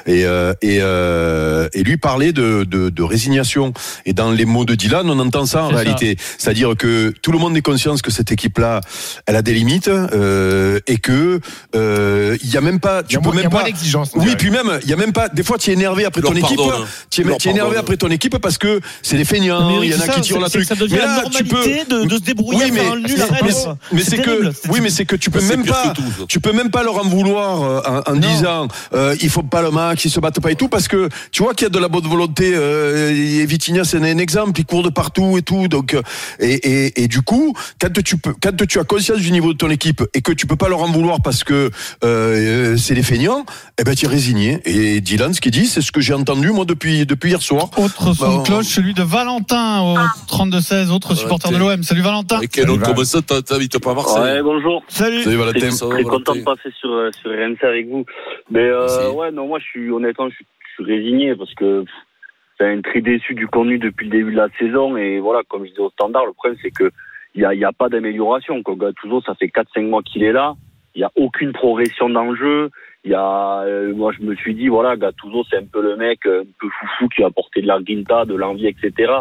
et, 0.08 0.26
euh, 0.26 0.54
et, 0.64 0.80
euh, 0.82 1.70
et 1.74 1.84
lui 1.84 1.98
parlait 1.98 2.32
de, 2.34 2.64
de, 2.64 2.90
de 2.90 3.04
résignation. 3.04 3.74
Et 4.08 4.14
dans 4.14 4.32
les 4.32 4.46
mots 4.46 4.66
de 4.66 4.74
Dylan, 4.74 5.08
on 5.10 5.20
entend 5.20 5.46
ça 5.46 5.64
en 5.64 5.68
réalité. 5.68 6.18
C'est-à-dire 6.40 6.74
que 6.78 7.14
tout 7.22 7.32
le 7.32 7.38
monde 7.38 7.56
est 7.58 7.62
conscient 7.62 7.96
que 7.98 8.10
cette 8.10 8.32
équipe-là, 8.32 8.82
elle 9.28 9.36
a 9.36 9.42
des 9.44 9.54
limites, 9.54 9.88
euh, 9.90 10.80
et 10.88 10.98
que 10.98 11.40
euh, 11.76 12.38
il 12.42 12.50
y 12.50 12.58
a 12.58 12.62
même 12.62 12.80
pas, 12.80 13.02
y 13.02 13.04
tu 13.06 13.18
a 13.18 13.20
peux 13.20 13.26
moins- 13.30 13.36
il 13.36 13.44
y 13.44 13.46
a 13.46 13.50
même 13.50 13.60
pas. 13.60 13.64
d'exigence, 13.64 14.12
Oui, 14.16 14.36
puis 14.38 14.50
même, 14.50 14.80
il 14.84 14.90
y 14.90 14.94
a 14.94 14.96
même 14.96 15.12
pas. 15.14 15.28
Des 15.30 15.44
fois, 15.44 15.58
tu 15.58 15.70
es 15.70 15.74
énervé 15.74 16.06
après 16.06 16.22
Leur 16.22 16.32
ton 16.32 16.38
équipe. 16.38 16.58
pardonne. 16.58 16.86
Tu 17.12 17.22
es, 17.22 17.50
énervé 17.52 17.78
après 17.78 17.98
ton 17.98 18.10
équipe 18.10 18.38
parce 18.40 18.58
que 18.58 18.80
c'est 19.02 19.18
des 19.18 19.26
feignants. 19.26 19.82
Il 19.82 19.90
y 19.92 19.96
en 19.96 20.00
a 20.00 20.08
qui 20.08 20.22
tirent 20.22 20.40
la 20.40 20.50
truc. 20.50 20.68
Mais 20.90 20.98
là, 20.98 21.24
tu 21.30 21.44
peux. 21.44 21.58
de- 21.90 22.06
de 22.06 22.16
se 22.16 22.22
débrouiller 22.22 22.66
Oui, 22.66 22.72
mais, 23.92 24.02
C'est 24.04 24.18
que, 24.22 24.52
oui, 24.70 24.80
mais 24.82 24.90
c'est 24.90 25.06
que 25.06 25.16
tu 25.16 25.30
peux 25.30 25.42
même 25.42 25.66
pas, 25.66 25.94
tu 26.28 26.40
peux 26.40 26.52
même 26.54 26.70
pas 26.70 26.84
leur 26.84 26.98
en 26.98 27.08
vouloir 27.10 27.62
euh, 27.64 27.82
en, 28.06 28.14
en 28.14 28.16
disant, 28.16 28.68
euh, 28.94 29.16
il 29.22 29.30
faut 29.30 29.44
pas 29.44 29.62
le 29.62 29.72
match, 29.72 30.06
ils 30.06 30.10
se 30.12 30.20
battent 30.20 30.40
pas 30.40 30.52
et 30.52 30.56
tout, 30.56 30.68
parce 30.70 30.88
que 30.88 31.10
tu 31.32 31.44
vois 31.44 31.54
qu'il 31.54 31.66
y 31.66 31.68
a 31.68 31.70
de 31.70 31.80
la 31.80 31.88
bonne 31.88 32.08
volonté. 32.08 32.52
Euh, 32.56 33.12
et 33.12 33.46
Vitinha, 33.46 33.84
c'est 33.84 33.97
un 34.04 34.18
exemple, 34.18 34.60
il 34.60 34.66
court 34.66 34.84
de 34.84 34.90
partout 34.90 35.38
et 35.38 35.42
tout. 35.42 35.68
Donc, 35.68 35.94
euh, 35.94 36.02
et, 36.40 36.54
et, 36.54 37.04
et 37.04 37.08
du 37.08 37.22
coup, 37.22 37.54
quand 37.80 37.92
tu 38.04 38.18
peux, 38.18 38.34
quand 38.42 38.56
tu 38.68 38.80
as 38.80 38.84
conscience 38.84 39.20
du 39.20 39.32
niveau 39.32 39.54
de 39.54 39.58
ton 39.58 39.70
équipe 39.70 40.04
et 40.14 40.22
que 40.22 40.32
tu 40.32 40.48
peux 40.48 40.56
pas 40.56 40.70
leur 40.70 40.82
en 40.82 40.92
vouloir 40.92 41.22
parce 41.22 41.44
que 41.44 41.70
euh, 42.04 42.78
c'est 42.78 42.96
des 42.96 43.04
feignants, 43.04 43.46
eh 43.80 43.84
ben 43.84 43.96
tu 43.96 44.06
es 44.06 44.08
résigné. 44.08 44.60
Et 44.66 45.02
Dylan, 45.02 45.34
ce 45.34 45.42
qu'il 45.42 45.52
dit, 45.52 45.66
c'est 45.68 45.82
ce 45.82 45.92
que 45.92 46.02
j'ai 46.02 46.14
entendu 46.14 46.52
moi 46.52 46.66
depuis 46.66 47.06
depuis 47.06 47.30
hier 47.30 47.42
soir. 47.42 47.70
Autre 47.78 48.14
son 48.14 48.26
Bah, 48.28 48.38
de 48.38 48.44
cloche, 48.48 48.66
celui 48.66 48.94
de 48.94 49.04
Valentin 49.04 49.82
au 49.82 49.96
32-16, 50.28 50.92
autre 50.92 51.16
supporter 51.16 51.52
de 51.52 51.58
l'OM. 51.58 51.84
Salut 51.84 52.02
Valentin. 52.02 52.42
Et 52.42 52.48
quel 52.48 52.70
autre 52.70 52.94
comme 52.94 53.04
ça, 53.06 53.22
t'habites 53.22 53.80
pas 53.80 53.92
à 53.92 53.96
Marseille? 53.96 54.22
Ouais, 54.22 54.42
bonjour. 54.42 54.84
Salut. 54.88 55.22
Salut 55.24 55.38
Valentin. 55.38 55.70
Va, 55.70 55.88
très 55.90 56.04
content 56.04 56.34
Valentin 56.34 56.36
de 56.36 56.44
passer 56.44 56.76
sur, 56.80 56.90
euh, 56.90 57.10
sur 57.22 57.30
RMC 57.32 57.64
avec 57.64 57.88
vous. 57.90 58.06
Mais 58.50 58.64
euh, 58.64 59.12
ouais, 59.12 59.32
non, 59.32 59.48
moi, 59.48 59.60
je 59.60 59.66
suis 59.66 59.92
honnêtement, 59.92 60.30
je 60.30 60.36
suis, 60.36 60.46
je 60.78 60.84
suis 60.84 60.94
résigné 60.94 61.36
parce 61.36 61.54
que 61.54 61.82
pff, 61.82 61.90
c'est 61.90 62.07
un 62.66 62.82
très 62.82 63.02
déçu 63.02 63.34
du 63.34 63.48
contenu 63.48 63.78
depuis 63.78 64.06
le 64.06 64.12
début 64.12 64.32
de 64.32 64.38
la 64.38 64.50
saison. 64.60 64.98
Et 64.98 65.20
voilà, 65.20 65.42
comme 65.48 65.66
je 65.66 65.70
disais 65.70 65.82
au 65.82 65.90
standard, 65.90 66.26
le 66.26 66.34
problème, 66.34 66.58
c'est 66.62 66.72
que 66.72 66.92
il 67.36 67.42
y 67.42 67.46
a, 67.46 67.54
y 67.54 67.64
a 67.64 67.72
pas 67.72 67.90
d'amélioration. 67.90 68.62
Gattuso, 68.62 69.22
ça 69.22 69.36
fait 69.36 69.48
4-5 69.48 69.88
mois 69.88 70.02
qu'il 70.02 70.24
est 70.24 70.32
là. 70.32 70.56
Il 70.96 71.02
y 71.02 71.04
a 71.04 71.12
aucune 71.16 71.54
progression 71.54 72.10
dans 72.10 72.26
le 72.26 72.36
jeu. 72.36 72.72
Il 73.04 73.12
y 73.12 73.14
a, 73.14 73.62
euh, 73.62 73.94
moi, 73.94 74.12
je 74.12 74.24
me 74.24 74.36
suis 74.36 74.56
dit, 74.56 74.70
voilà, 74.70 74.98
Gattuso, 74.98 75.44
c'est 75.50 75.58
un 75.58 75.66
peu 75.72 75.82
le 75.82 75.96
mec 75.96 76.26
euh, 76.26 76.42
un 76.42 76.46
peu 76.60 76.68
foufou 76.68 77.08
qui 77.10 77.22
va 77.22 77.28
apporter 77.28 77.62
de 77.62 77.68
la 77.68 77.80
grinta, 77.80 78.26
de 78.26 78.34
l'envie, 78.34 78.68
etc. 78.68 79.14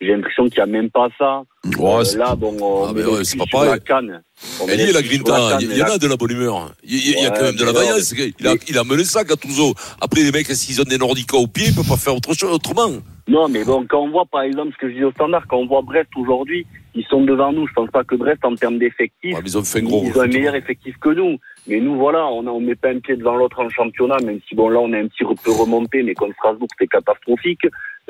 j'ai 0.00 0.12
l'impression 0.14 0.44
qu'il 0.48 0.56
n'y 0.56 0.62
a 0.62 0.66
même 0.66 0.90
pas 0.90 1.08
ça. 1.18 1.42
Ouais, 1.78 2.02
Euh, 2.14 2.18
là, 2.18 2.34
bon, 2.34 2.56
on 2.60 2.88
Ah, 2.88 2.92
met 2.92 3.04
ouais, 3.04 3.24
c'est 3.24 3.36
pas 3.36 3.44
sur 3.44 3.58
pareil. 3.58 3.70
la 3.72 3.78
canne. 3.78 4.22
On 4.62 4.66
Elle 4.68 4.80
est 4.80 4.92
la 4.92 5.02
grinta, 5.02 5.58
il 5.60 5.76
y, 5.76 5.82
en 5.82 5.86
a 5.86 5.98
de 5.98 6.06
la 6.06 6.16
bonne 6.16 6.30
humeur. 6.30 6.72
Il 6.82 7.10
y, 7.20 7.26
a 7.26 7.30
quand 7.30 7.42
même 7.42 7.56
de 7.56 7.64
la 7.64 7.72
vaillance. 7.72 8.12
Il 8.12 8.46
a, 8.46 8.54
il 8.66 8.78
a 8.78 8.84
mené 8.84 9.04
ça, 9.04 9.24
Gattuso. 9.24 9.74
Après, 10.00 10.22
les 10.22 10.32
mecs, 10.32 10.46
s'ils 10.46 10.80
ont 10.80 10.84
des 10.84 10.96
Nordica 10.96 11.36
au 11.36 11.46
pied, 11.46 11.66
ils 11.68 11.74
peuvent 11.74 11.86
pas 11.86 11.96
faire 11.98 12.16
autre 12.16 12.32
chose, 12.34 12.50
autrement. 12.52 12.90
Non, 13.28 13.48
mais 13.48 13.62
bon, 13.64 13.86
quand 13.88 14.00
on 14.00 14.10
voit, 14.10 14.24
par 14.26 14.42
exemple, 14.42 14.72
ce 14.72 14.78
que 14.78 14.88
je 14.90 14.94
dis 14.96 15.04
au 15.04 15.12
standard, 15.12 15.44
quand 15.48 15.58
on 15.58 15.66
voit 15.66 15.82
Brest 15.82 16.08
aujourd'hui, 16.16 16.66
ils 16.94 17.04
sont 17.04 17.22
devant 17.22 17.52
nous. 17.52 17.68
Je 17.68 17.72
pense 17.74 17.90
pas 17.90 18.02
que 18.02 18.16
Brest, 18.16 18.44
en 18.44 18.54
termes 18.56 18.78
d'effectifs, 18.78 19.34
Ouais, 19.36 19.42
ils 19.44 19.56
ont 19.58 19.62
fait 19.62 19.78
un 19.80 19.82
gros 19.82 20.02
ils 20.04 20.18
ont 20.18 20.22
un 20.22 20.26
meilleur 20.26 20.54
effectif 20.56 20.96
que 21.00 21.10
nous. 21.10 21.36
Mais 21.66 21.78
nous, 21.78 21.96
voilà, 21.96 22.26
on 22.26 22.44
on 22.48 22.58
met 22.60 22.74
pas 22.74 22.88
un 22.88 22.98
pied 22.98 23.16
devant 23.16 23.36
l'autre 23.36 23.60
en 23.60 23.68
championnat, 23.68 24.16
même 24.24 24.40
si 24.48 24.54
bon, 24.54 24.70
là, 24.70 24.80
on 24.80 24.92
est 24.94 25.00
un 25.00 25.06
petit 25.06 25.24
peu 25.44 25.52
remonté, 25.52 26.02
mais 26.02 26.14
contre 26.14 26.34
Strasbourg, 26.36 26.66
c'était 26.72 26.88
catastrophique. 26.88 27.60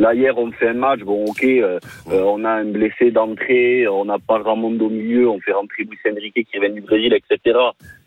Là, 0.01 0.15
hier, 0.15 0.39
on 0.39 0.51
fait 0.51 0.69
un 0.69 0.81
match, 0.87 1.01
bon, 1.01 1.27
ok, 1.27 1.45
euh, 1.45 1.79
euh, 2.11 2.23
on 2.23 2.43
a 2.47 2.53
un 2.53 2.65
blessé 2.65 3.11
d'entrée, 3.11 3.87
on 3.87 4.07
n'a 4.07 4.19
pas 4.19 4.39
grand 4.39 4.57
monde 4.57 4.81
au 4.81 4.89
milieu, 4.89 5.29
on 5.29 5.39
fait 5.41 5.53
rentrer 5.53 5.85
Luis 5.85 5.99
Enrique 6.11 6.49
qui 6.51 6.59
vient 6.59 6.71
du 6.71 6.81
Brésil, 6.81 7.13
etc. 7.13 7.59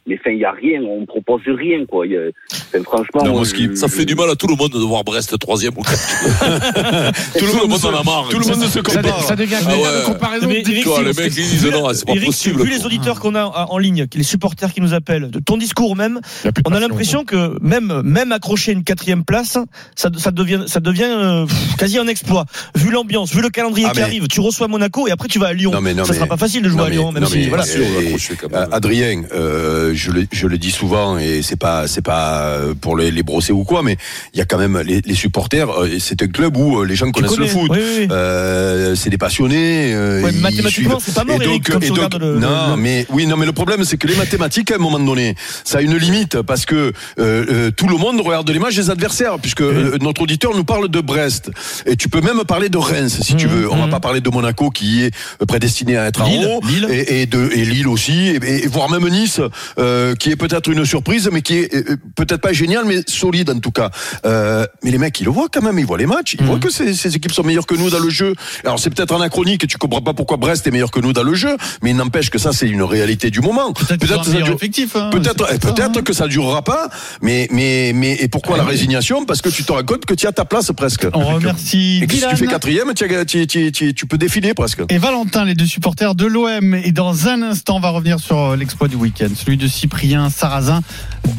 Mais 0.05 0.17
enfin, 0.19 0.31
il 0.31 0.39
y 0.39 0.45
a 0.45 0.51
rien, 0.51 0.81
on 0.81 1.05
propose 1.05 1.41
rien, 1.47 1.85
quoi. 1.85 2.05
Il 2.05 2.11
y 2.11 2.17
a- 2.17 2.21
enfin, 2.51 2.83
franchement, 2.83 3.23
Non, 3.23 3.31
moi, 3.39 3.43
je- 3.45 3.75
Ça 3.75 3.87
fait 3.87 4.03
du 4.05 4.15
mal 4.15 4.29
à 4.29 4.35
tout 4.35 4.47
le 4.47 4.55
monde 4.55 4.71
de 4.73 4.79
voir 4.79 5.03
Brest 5.05 5.37
troisième 5.39 5.73
ou 5.77 5.81
quatrième. 5.81 7.11
tout 7.39 7.45
le 7.45 7.67
monde 7.67 7.85
en 7.85 7.89
a 7.99 8.03
marre. 8.03 8.27
Tout 8.29 8.39
le 8.39 8.45
monde 8.45 8.59
ne 8.59 8.67
se 8.67 8.79
compare. 8.79 9.23
ça 9.23 9.35
devient 9.35 9.55
Ah 9.65 9.73
une 9.75 9.81
ouais. 9.81 9.87
comparaison 10.05 10.47
Mais 10.47 10.61
difficile. 10.61 10.83
Toi, 10.83 10.99
les 10.99 11.05
parce 11.05 11.17
que- 11.17 11.23
mecs, 11.23 11.37
ils 11.37 11.49
disent 11.49 11.65
non, 11.71 11.87
c'est 11.93 12.05
pas 12.05 12.11
Eric, 12.13 12.25
possible. 12.25 12.61
vu 12.63 12.69
les 12.69 12.85
auditeurs 12.85 13.19
qu'on 13.19 13.35
a 13.35 13.45
en 13.45 13.77
ligne, 13.77 14.05
les 14.13 14.23
supporters 14.23 14.73
qui 14.73 14.81
nous 14.81 14.93
appellent, 14.93 15.29
de 15.31 15.39
ton 15.39 15.55
discours 15.57 15.95
même, 15.95 16.19
on 16.65 16.73
a 16.73 16.79
l'impression 16.79 17.23
que 17.23 17.57
même 17.61 18.01
même 18.03 18.31
accrocher 18.31 18.71
une 18.73 18.83
quatrième 18.83 19.23
place, 19.23 19.57
ça, 19.95 20.09
ça 20.17 20.31
devient 20.31 20.63
ça 20.67 20.79
devient 20.79 21.03
euh, 21.07 21.45
quasi 21.77 21.97
un 21.97 22.07
exploit. 22.07 22.45
Vu 22.75 22.91
l'ambiance, 22.91 23.33
vu 23.33 23.41
le 23.41 23.49
calendrier 23.49 23.87
Ah, 23.89 23.93
qui 23.93 23.99
mais- 23.99 24.03
arrive, 24.03 24.27
tu 24.27 24.39
reçois 24.41 24.67
Monaco 24.67 25.07
et 25.07 25.11
après 25.11 25.27
tu 25.29 25.39
vas 25.39 25.47
à 25.47 25.53
Lyon. 25.53 25.71
Non, 25.71 25.81
mais 25.81 25.93
non, 25.93 26.03
ça 26.03 26.11
mais- 26.11 26.17
sera 26.19 26.27
pas 26.27 26.37
facile 26.37 26.61
de 26.61 26.69
jouer 26.69 26.79
Non, 26.79 26.83
à 26.85 26.89
Lyon, 26.89 27.11
même 27.11 27.23
non, 27.23 27.29
si 27.29 27.37
mais- 27.39 27.47
voilà. 27.47 27.63
sûr, 27.63 27.85
on 27.87 27.95
va 27.95 28.01
Et- 28.01 28.05
accrocher 28.07 28.35
quand 28.35 28.51
même. 28.51 28.59
euh, 28.61 28.67
Adrien, 28.75 29.23
euh, 29.33 29.92
je, 29.93 30.11
le, 30.11 30.25
je 30.31 30.47
le 30.47 30.57
dis 30.57 30.71
souvent 30.71 31.17
et 31.17 31.41
c'est 31.41 31.55
pas 31.55 31.87
c'est 31.87 32.01
pas 32.01 32.41
euh, 32.47 32.73
pour 32.79 32.97
les, 32.97 33.11
les 33.11 33.23
brosser 33.23 33.53
ou 33.53 33.63
quoi, 33.63 33.81
mais 33.83 33.97
il 34.33 34.39
y 34.39 34.41
a 34.41 34.45
quand 34.45 34.57
même 34.57 34.79
les, 34.85 35.01
les 35.01 35.13
supporters. 35.15 35.69
euh, 35.69 35.97
c'est 35.99 36.21
un 36.21 36.27
club 36.27 36.57
où 36.57 36.79
euh, 36.81 36.85
les 36.85 36.95
gens 36.95 37.11
connaissent 37.11 37.31
connais, 37.31 37.45
le 37.45 37.51
foot. 37.51 37.69
oui, 37.71 37.79
oui, 37.79 37.95
oui. 38.01 38.07
Euh, 38.11 38.95
c'est 38.95 39.09
des 39.09 39.17
passionnés. 39.17 39.95
Ouais, 39.95 40.31
ils 40.33 40.41
mathématiquement, 40.41 40.99
c'est 40.99 41.13
pas 41.13 41.23
mort, 41.23 41.41
Et 41.41 41.45
donc- 41.45 41.69
et 41.69 41.89
donc- 41.89 42.13
le- 42.19 42.39
Non, 42.39 42.71
le- 42.71 42.77
mais 42.77 43.05
oui, 43.09 43.25
non, 43.27 43.37
mais 43.37 43.45
le 43.45 43.51
problème 43.53 43.83
c'est 43.83 43.97
que 43.97 44.07
les 44.07 44.15
mathématiques 44.15 44.71
à 44.71 44.75
un 44.75 44.79
moment 44.79 44.99
donné, 44.99 45.35
ça 45.63 45.79
a 45.79 45.81
une 45.81 45.95
limite 45.95 46.41
parce 46.41 46.65
que 46.65 46.75
euh, 46.75 46.91
euh, 47.19 47.71
tout 47.71 47.87
le 47.87 47.97
monde 47.97 48.19
regarde 48.21 48.49
les 48.49 48.59
matchs 48.59 48.75
des 48.75 48.89
adversaires, 48.89 49.37
puisque 49.39 49.61
notre 49.61 50.21
auditeur 50.21 50.55
nous 50.55 50.63
parle 50.63 50.87
de 50.89 51.01
Brest 51.01 51.51
et 51.85 51.95
tu 51.95 52.09
peux 52.09 52.21
même 52.21 52.43
parler 52.45 52.69
de 52.69 52.77
Reims 52.77 53.19
si 53.21 53.35
tu 53.35 53.47
Mhm, 53.47 53.53
veux. 53.53 53.71
On 53.71 53.75
va 53.77 53.85
mhm. 53.85 53.91
pas 53.91 53.99
parler 53.99 54.21
de 54.21 54.29
Monaco 54.29 54.69
qui 54.69 55.03
est 55.03 55.11
prédestiné 55.47 55.97
à 55.97 56.07
être 56.07 56.23
Lille, 56.23 56.45
en 56.47 56.57
haut 56.57 56.61
Lille. 56.67 56.87
et, 56.89 57.21
et 57.21 57.25
de 57.25 57.49
et 57.53 57.65
Lille 57.65 57.87
aussi 57.87 58.27
et, 58.29 58.63
et 58.63 58.67
voire 58.67 58.89
même 58.89 59.07
Nice 59.09 59.39
euh, 59.79 59.82
qui 60.19 60.29
est 60.31 60.35
peut-être 60.35 60.69
une 60.71 60.85
surprise 60.85 61.29
mais 61.31 61.41
qui 61.41 61.55
est 61.59 61.73
euh, 61.75 61.97
peut-être 62.15 62.41
pas 62.41 62.53
génial 62.53 62.83
mais 62.85 63.01
solide 63.07 63.49
en 63.49 63.59
tout 63.59 63.71
cas 63.71 63.89
Euh, 64.25 64.65
mais 64.83 64.91
les 64.91 64.97
mecs 64.97 65.19
ils 65.19 65.25
le 65.25 65.31
voient 65.31 65.49
quand 65.51 65.61
même 65.61 65.77
ils 65.79 65.85
voient 65.85 65.97
les 65.97 66.05
matchs 66.05 66.33
ils 66.35 66.41
Mhm. 66.41 66.47
voient 66.47 66.59
que 66.59 66.69
ces, 66.69 66.93
ces 66.93 67.15
équipes 67.15 67.31
sont 67.33 67.43
meilleures 67.43 67.65
que 67.65 67.75
nous 67.75 67.89
dans 67.89 67.99
le 67.99 68.09
jeu 68.09 68.33
alors 68.63 68.79
c'est 68.79 68.89
peut-être 68.89 69.13
anachronique 69.13 69.63
et 69.63 69.67
tu 69.67 69.77
comprends 69.77 70.01
pas 70.01 70.13
pourquoi 70.13 70.37
Brest 70.37 70.65
est 70.67 70.71
meilleur 70.71 70.91
que 70.91 70.99
nous 70.99 71.13
dans 71.13 71.23
le 71.23 71.35
jeu 71.35 71.55
mais 71.81 71.89
il 71.91 71.95
n'empêche 71.95 72.29
que 72.29 72.39
ça 72.39 72.51
c'est 72.53 72.67
une 72.67 72.83
réalité 72.83 73.29
du 73.31 73.41
moment 73.41 73.73
Peut-être 73.73 74.05
ça 74.05 74.17
dure- 74.17 74.19
hein, 74.19 74.23
eh, 74.25 75.59
ça, 75.61 75.85
hein. 75.85 76.01
que 76.03 76.13
ça 76.13 76.25
ne 76.25 76.29
durera 76.29 76.61
pas, 76.63 76.89
mais, 77.21 77.47
mais, 77.51 77.91
mais, 77.95 78.13
et 78.19 78.27
pourquoi 78.27 78.57
la 78.57 78.63
résignation? 78.63 79.25
Parce 79.25 79.41
que 79.41 79.49
tu 79.49 79.63
te 79.63 79.71
rends 79.71 79.83
compte 79.83 80.05
que 80.05 80.13
tu 80.13 80.25
as 80.27 80.31
ta 80.31 80.45
place 80.45 80.71
presque. 80.75 81.07
On 81.13 81.23
remercie 81.35 81.99
Et 82.03 82.07
que 82.07 82.13
si 82.15 82.23
tu 82.29 82.35
fais 82.35 82.47
quatrième, 82.47 82.93
tu, 82.93 83.05
tu, 83.27 83.47
tu, 83.47 83.71
tu, 83.71 83.93
tu 83.93 84.05
peux 84.05 84.17
défiler 84.17 84.53
presque. 84.53 84.81
et 84.89 84.97
Valentin, 84.97 85.45
les 85.45 85.53
deux 85.55 85.65
supporters 85.65 86.15
de 86.15 86.25
l'OM. 86.25 86.75
Et 86.75 86.91
dans 86.91 87.27
un 87.27 87.41
instant, 87.41 87.77
on 87.77 87.79
va 87.79 87.89
revenir 87.89 88.19
sur 88.19 88.37
euh, 88.39 88.55
l'exploit 88.55 88.87
du 88.87 88.95
week-end, 88.95 89.29
celui 89.35 89.57
de 89.57 89.67
Cyprien 89.73 90.29
Sarrazin. 90.29 90.81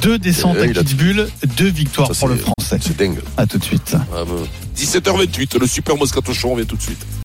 Deux 0.02 0.18
descentes 0.18 0.58
à 0.58 0.68
Kitzbühel, 0.68 1.28
deux 1.56 1.68
victoires 1.70 2.10
pour 2.10 2.28
le 2.28 2.36
Français. 2.36 2.78
C'est 2.80 2.96
dingue. 2.96 3.20
À 3.36 3.46
tout 3.46 3.58
de 3.58 3.64
suite. 3.64 3.94
Ah, 3.94 4.24
bah, 4.26 4.32
17h28, 4.76 5.58
le 5.60 5.66
super 5.66 5.96
Moscato 5.96 6.32
Show, 6.32 6.50
on 6.50 6.56
vient 6.56 6.64
tout 6.64 6.76
de 6.76 6.82
suite. 6.82 7.04